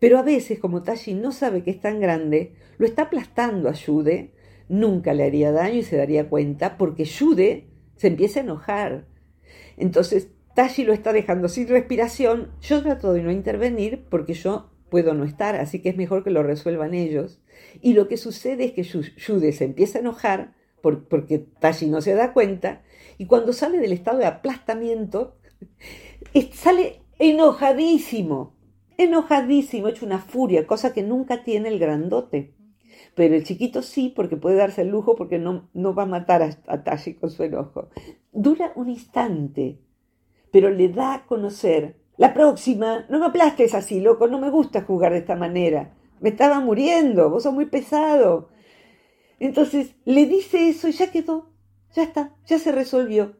Pero 0.04 0.18
a 0.18 0.22
veces, 0.22 0.58
como 0.58 0.82
Tashi 0.82 1.14
no 1.14 1.32
sabe 1.32 1.62
que 1.62 1.70
es 1.70 1.80
tan 1.80 1.98
grande, 1.98 2.52
lo 2.76 2.84
está 2.84 3.04
aplastando 3.04 3.70
a 3.70 3.72
Yude, 3.72 4.34
nunca 4.68 5.14
le 5.14 5.24
haría 5.24 5.50
daño 5.50 5.76
y 5.76 5.82
se 5.82 5.96
daría 5.96 6.28
cuenta, 6.28 6.76
porque 6.76 7.06
Yude 7.06 7.70
se 7.96 8.08
empieza 8.08 8.40
a 8.40 8.42
enojar. 8.42 9.06
Entonces, 9.78 10.28
Tashi 10.54 10.84
lo 10.84 10.92
está 10.92 11.14
dejando 11.14 11.48
sin 11.48 11.68
respiración, 11.68 12.50
yo 12.60 12.82
trato 12.82 13.14
de 13.14 13.22
no 13.22 13.32
intervenir 13.32 14.04
porque 14.10 14.34
yo 14.34 14.68
puedo 14.90 15.14
no 15.14 15.24
estar, 15.24 15.56
así 15.56 15.80
que 15.80 15.88
es 15.88 15.96
mejor 15.96 16.22
que 16.22 16.28
lo 16.28 16.42
resuelvan 16.42 16.92
ellos. 16.92 17.40
Y 17.80 17.94
lo 17.94 18.06
que 18.06 18.18
sucede 18.18 18.64
es 18.64 18.72
que 18.72 18.82
Yude 18.82 19.52
se 19.52 19.64
empieza 19.64 19.96
a 19.96 20.02
enojar 20.02 20.52
porque 20.82 21.38
Tashi 21.38 21.86
no 21.86 22.02
se 22.02 22.12
da 22.12 22.34
cuenta, 22.34 22.82
y 23.16 23.24
cuando 23.24 23.54
sale 23.54 23.78
del 23.78 23.94
estado 23.94 24.18
de 24.18 24.26
aplastamiento, 24.26 25.38
sale 26.52 27.00
enojadísimo 27.18 28.54
enojadísimo, 28.96 29.88
hecho 29.88 30.06
una 30.06 30.18
furia, 30.18 30.66
cosa 30.66 30.92
que 30.92 31.02
nunca 31.02 31.42
tiene 31.44 31.68
el 31.68 31.78
grandote. 31.78 32.54
Pero 33.14 33.34
el 33.34 33.44
chiquito 33.44 33.82
sí, 33.82 34.12
porque 34.14 34.36
puede 34.36 34.56
darse 34.56 34.82
el 34.82 34.88
lujo, 34.88 35.14
porque 35.14 35.38
no, 35.38 35.68
no 35.72 35.94
va 35.94 36.04
a 36.04 36.06
matar 36.06 36.42
a, 36.66 36.84
Tashi 36.84 37.14
con 37.14 37.30
su 37.30 37.42
enojo. 37.44 37.88
Dura 38.32 38.72
un 38.74 38.90
instante, 38.90 39.78
pero 40.50 40.70
le 40.70 40.88
da 40.88 41.14
a 41.14 41.26
conocer. 41.26 41.96
La 42.16 42.32
próxima, 42.32 43.06
no 43.08 43.18
me 43.18 43.26
aplastes 43.26 43.74
así, 43.74 44.00
loco, 44.00 44.28
no 44.28 44.38
me 44.38 44.50
gusta 44.50 44.82
jugar 44.82 45.12
de 45.12 45.18
esta 45.18 45.36
manera. 45.36 45.94
Me 46.20 46.30
estaba 46.30 46.60
muriendo, 46.60 47.30
vos 47.30 47.42
sos 47.42 47.54
muy 47.54 47.66
pesado. 47.66 48.48
Entonces 49.40 49.94
le 50.04 50.26
dice 50.26 50.68
eso 50.68 50.88
y 50.88 50.92
ya 50.92 51.10
quedó, 51.10 51.50
ya 51.94 52.04
está, 52.04 52.34
ya 52.46 52.58
se 52.58 52.72
resolvió. 52.72 53.36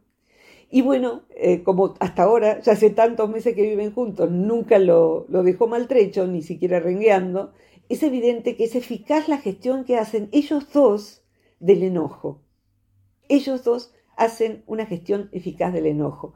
Y 0.75 0.83
bueno, 0.83 1.23
eh, 1.37 1.63
como 1.63 1.95
hasta 2.01 2.25
ahora, 2.25 2.61
ya 2.61 2.73
hace 2.73 2.91
tantos 2.91 3.31
meses 3.31 3.55
que 3.55 3.63
viven 3.63 3.93
juntos, 3.93 4.33
nunca 4.33 4.81
lo, 4.81 5.25
lo 5.29 5.45
dejó 5.45 5.69
maltrecho, 5.69 6.27
ni 6.27 6.43
siquiera 6.43 6.81
rengueando, 6.81 7.53
es 7.89 8.03
evidente 8.03 8.57
que 8.57 8.65
es 8.65 8.75
eficaz 8.75 9.29
la 9.29 9.39
gestión 9.39 9.85
que 9.85 9.99
hacen 9.99 10.29
ellos 10.33 10.73
dos 10.73 11.23
del 11.61 11.85
enojo. 11.85 12.43
Ellos 13.29 13.63
dos 13.63 13.95
hacen 14.17 14.65
una 14.67 14.85
gestión 14.85 15.29
eficaz 15.31 15.73
del 15.73 15.87
enojo. 15.87 16.35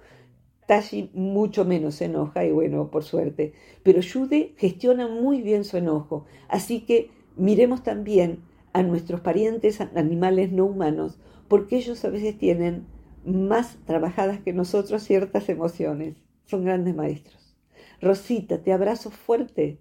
Tashi 0.68 1.10
mucho 1.14 1.64
menos 1.64 1.96
se 1.96 2.04
enoja 2.04 2.44
y 2.44 2.52
bueno, 2.52 2.92
por 2.92 3.02
suerte, 3.02 3.54
pero 3.82 4.00
Yude 4.00 4.54
gestiona 4.56 5.08
muy 5.08 5.42
bien 5.42 5.64
su 5.64 5.78
enojo. 5.78 6.26
Así 6.46 6.82
que 6.82 7.10
miremos 7.34 7.82
también 7.82 8.44
a 8.72 8.84
nuestros 8.84 9.20
parientes 9.20 9.80
animales 9.80 10.52
no 10.52 10.66
humanos, 10.66 11.18
porque 11.48 11.74
ellos 11.74 12.04
a 12.04 12.10
veces 12.10 12.38
tienen 12.38 12.86
más 13.28 13.76
trabajadas 13.86 14.40
que 14.40 14.52
nosotros 14.52 15.02
ciertas 15.02 15.48
emociones. 15.48 16.14
son 16.46 16.64
grandes 16.64 16.94
maestros. 16.94 17.56
Rosita, 18.00 18.58
te 18.58 18.72
abrazo 18.72 19.10
fuerte. 19.10 19.78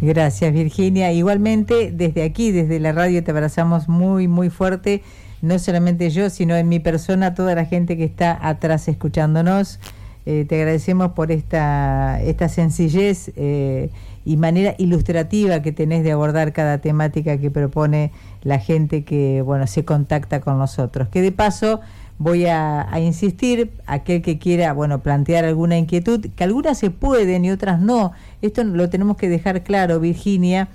Gracias 0.00 0.52
Virginia. 0.52 1.12
Igualmente 1.12 1.92
desde 1.92 2.24
aquí, 2.24 2.50
desde 2.50 2.80
la 2.80 2.92
radio, 2.92 3.22
te 3.22 3.30
abrazamos 3.30 3.88
muy, 3.88 4.26
muy 4.26 4.50
fuerte. 4.50 5.02
No 5.40 5.58
solamente 5.58 6.10
yo, 6.10 6.28
sino 6.28 6.56
en 6.56 6.68
mi 6.68 6.80
persona, 6.80 7.34
toda 7.34 7.54
la 7.54 7.64
gente 7.64 7.96
que 7.96 8.04
está 8.04 8.36
atrás 8.46 8.88
escuchándonos. 8.88 9.78
Eh, 10.26 10.44
te 10.48 10.56
agradecemos 10.56 11.12
por 11.12 11.32
esta, 11.32 12.20
esta 12.22 12.48
sencillez 12.48 13.32
eh, 13.34 13.90
y 14.24 14.36
manera 14.36 14.74
ilustrativa 14.78 15.62
que 15.62 15.72
tenés 15.72 16.04
de 16.04 16.12
abordar 16.12 16.52
cada 16.52 16.78
temática 16.78 17.38
que 17.38 17.50
propone 17.50 18.12
la 18.42 18.60
gente 18.60 19.04
que 19.04 19.42
bueno 19.42 19.66
se 19.66 19.84
contacta 19.84 20.40
con 20.40 20.58
nosotros. 20.58 21.08
Que 21.08 21.22
de 21.22 21.32
paso 21.32 21.80
voy 22.22 22.46
a, 22.46 22.88
insistir, 23.00 23.72
aquel 23.86 24.22
que 24.22 24.38
quiera, 24.38 24.72
bueno, 24.72 25.02
plantear 25.02 25.44
alguna 25.44 25.76
inquietud, 25.76 26.26
que 26.34 26.44
algunas 26.44 26.78
se 26.78 26.90
pueden 26.90 27.44
y 27.44 27.50
otras 27.50 27.80
no. 27.80 28.12
Esto 28.40 28.64
lo 28.64 28.88
tenemos 28.88 29.16
que 29.16 29.28
dejar 29.28 29.62
claro, 29.64 29.98
Virginia. 30.00 30.68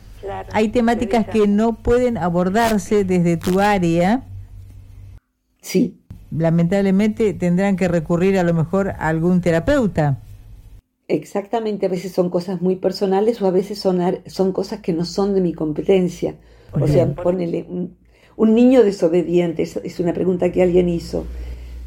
Hay 0.52 0.70
temáticas 0.70 1.26
que 1.28 1.48
no 1.48 1.74
pueden 1.74 2.18
abordarse 2.18 3.06
desde 3.06 3.38
tu 3.38 3.60
área. 3.60 4.24
Sí. 5.62 5.98
Lamentablemente 6.32 7.34
tendrán 7.34 7.78
que 7.78 7.88
recurrir 7.88 8.38
a 8.38 8.44
lo 8.44 8.54
mejor 8.54 8.90
a 8.90 9.08
algún 9.08 9.40
terapeuta. 9.40 10.20
Exactamente, 11.08 11.86
a 11.86 11.90
veces 11.90 12.12
son 12.12 12.30
cosas 12.30 12.62
muy 12.62 12.76
personales 12.76 13.42
o 13.42 13.48
a 13.48 13.52
veces 13.52 13.80
son, 13.80 14.02
son 14.26 14.52
cosas 14.52 14.82
que 14.82 14.92
no 14.92 15.06
son 15.06 15.34
de 15.34 15.40
mi 15.40 15.54
competencia. 15.54 16.36
o 16.74 16.86
sea, 16.86 17.16
ponele 17.16 17.66
un 17.70 17.96
niño 18.46 18.84
desobediente, 18.84 19.64
es, 19.64 20.00
una 20.00 20.14
pregunta 20.14 20.52
que 20.52 20.62
alguien 20.62 20.88
hizo. 20.88 21.26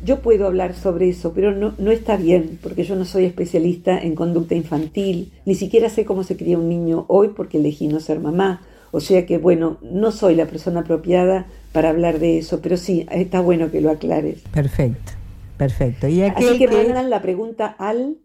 Yo 0.05 0.21
puedo 0.21 0.47
hablar 0.47 0.75
sobre 0.75 1.09
eso, 1.09 1.33
pero 1.35 1.53
no, 1.53 1.75
no 1.79 1.91
está 1.91 2.17
bien, 2.17 2.59
porque 2.63 2.85
yo 2.85 2.97
no 2.97 3.05
soy 3.05 3.25
especialista 3.25 3.99
en 3.99 4.15
conducta 4.15 4.55
infantil, 4.55 5.33
ni 5.45 5.55
siquiera 5.55 5.89
sé 5.89 6.05
cómo 6.05 6.25
se 6.25 6.37
cría 6.37 6.59
un 6.59 6.69
niño 6.69 7.05
hoy 7.09 7.29
porque 7.29 7.59
elegí 7.59 7.87
no 7.87 8.01
ser 8.01 8.19
mamá. 8.19 8.63
O 8.93 9.01
sea 9.01 9.25
que, 9.27 9.39
bueno, 9.39 9.79
no 9.83 10.11
soy 10.11 10.35
la 10.35 10.47
persona 10.47 10.81
apropiada 10.81 11.47
para 11.73 11.91
hablar 11.91 12.19
de 12.19 12.39
eso, 12.39 12.61
pero 12.61 12.77
sí, 12.77 13.07
está 13.11 13.41
bueno 13.41 13.71
que 13.71 13.81
lo 13.81 13.91
aclares. 13.91 14.41
Perfecto, 14.53 15.13
perfecto. 15.57 16.09
Y 16.09 16.23
Así 16.23 16.59
que, 16.59 16.67
mandan 16.67 17.11
la 17.11 17.23
pregunta 17.23 17.67
al... 17.67 18.17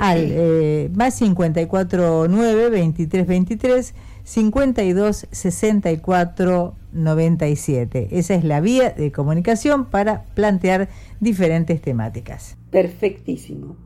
Al 0.00 0.18
eh, 0.20 0.90
más 0.94 1.18
549 1.18 2.62
2323 2.70 3.94
52 4.26 5.28
64 5.30 6.74
97. 6.92 8.08
Esa 8.10 8.34
es 8.34 8.42
la 8.42 8.60
vía 8.60 8.90
de 8.90 9.12
comunicación 9.12 9.86
para 9.86 10.24
plantear 10.34 10.88
diferentes 11.20 11.80
temáticas. 11.80 12.56
Perfectísimo. 12.70 13.76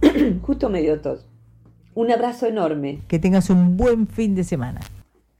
Justo 0.42 0.68
medio 0.68 1.00
tos. 1.00 1.28
Un 1.94 2.10
abrazo 2.10 2.46
enorme. 2.46 3.02
Que 3.06 3.20
tengas 3.20 3.50
un 3.50 3.76
buen 3.76 4.08
fin 4.08 4.34
de 4.34 4.42
semana. 4.42 4.80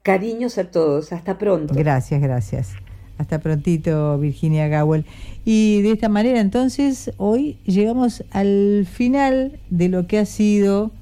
Cariños 0.03 0.57
a 0.57 0.71
todos. 0.71 1.13
Hasta 1.13 1.37
pronto. 1.37 1.75
Gracias, 1.75 2.23
gracias. 2.23 2.75
Hasta 3.19 3.41
prontito, 3.41 4.19
Virginia 4.19 4.69
Gowell. 4.69 5.05
Y 5.45 5.83
de 5.83 5.91
esta 5.91 6.09
manera, 6.09 6.39
entonces, 6.39 7.11
hoy 7.17 7.59
llegamos 7.65 8.23
al 8.31 8.87
final 8.89 9.59
de 9.71 9.89
lo 9.89 10.07
que 10.07 10.21
ha 10.21 10.27
sido 10.27 10.93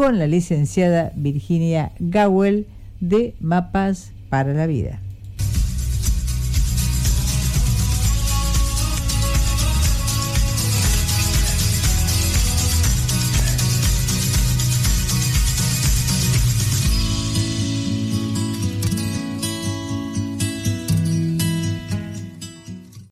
con 0.00 0.18
la 0.18 0.26
licenciada 0.26 1.12
Virginia 1.14 1.92
Gowell 1.98 2.66
de 3.00 3.34
Mapas 3.38 4.12
para 4.30 4.54
la 4.54 4.66
Vida. 4.66 4.98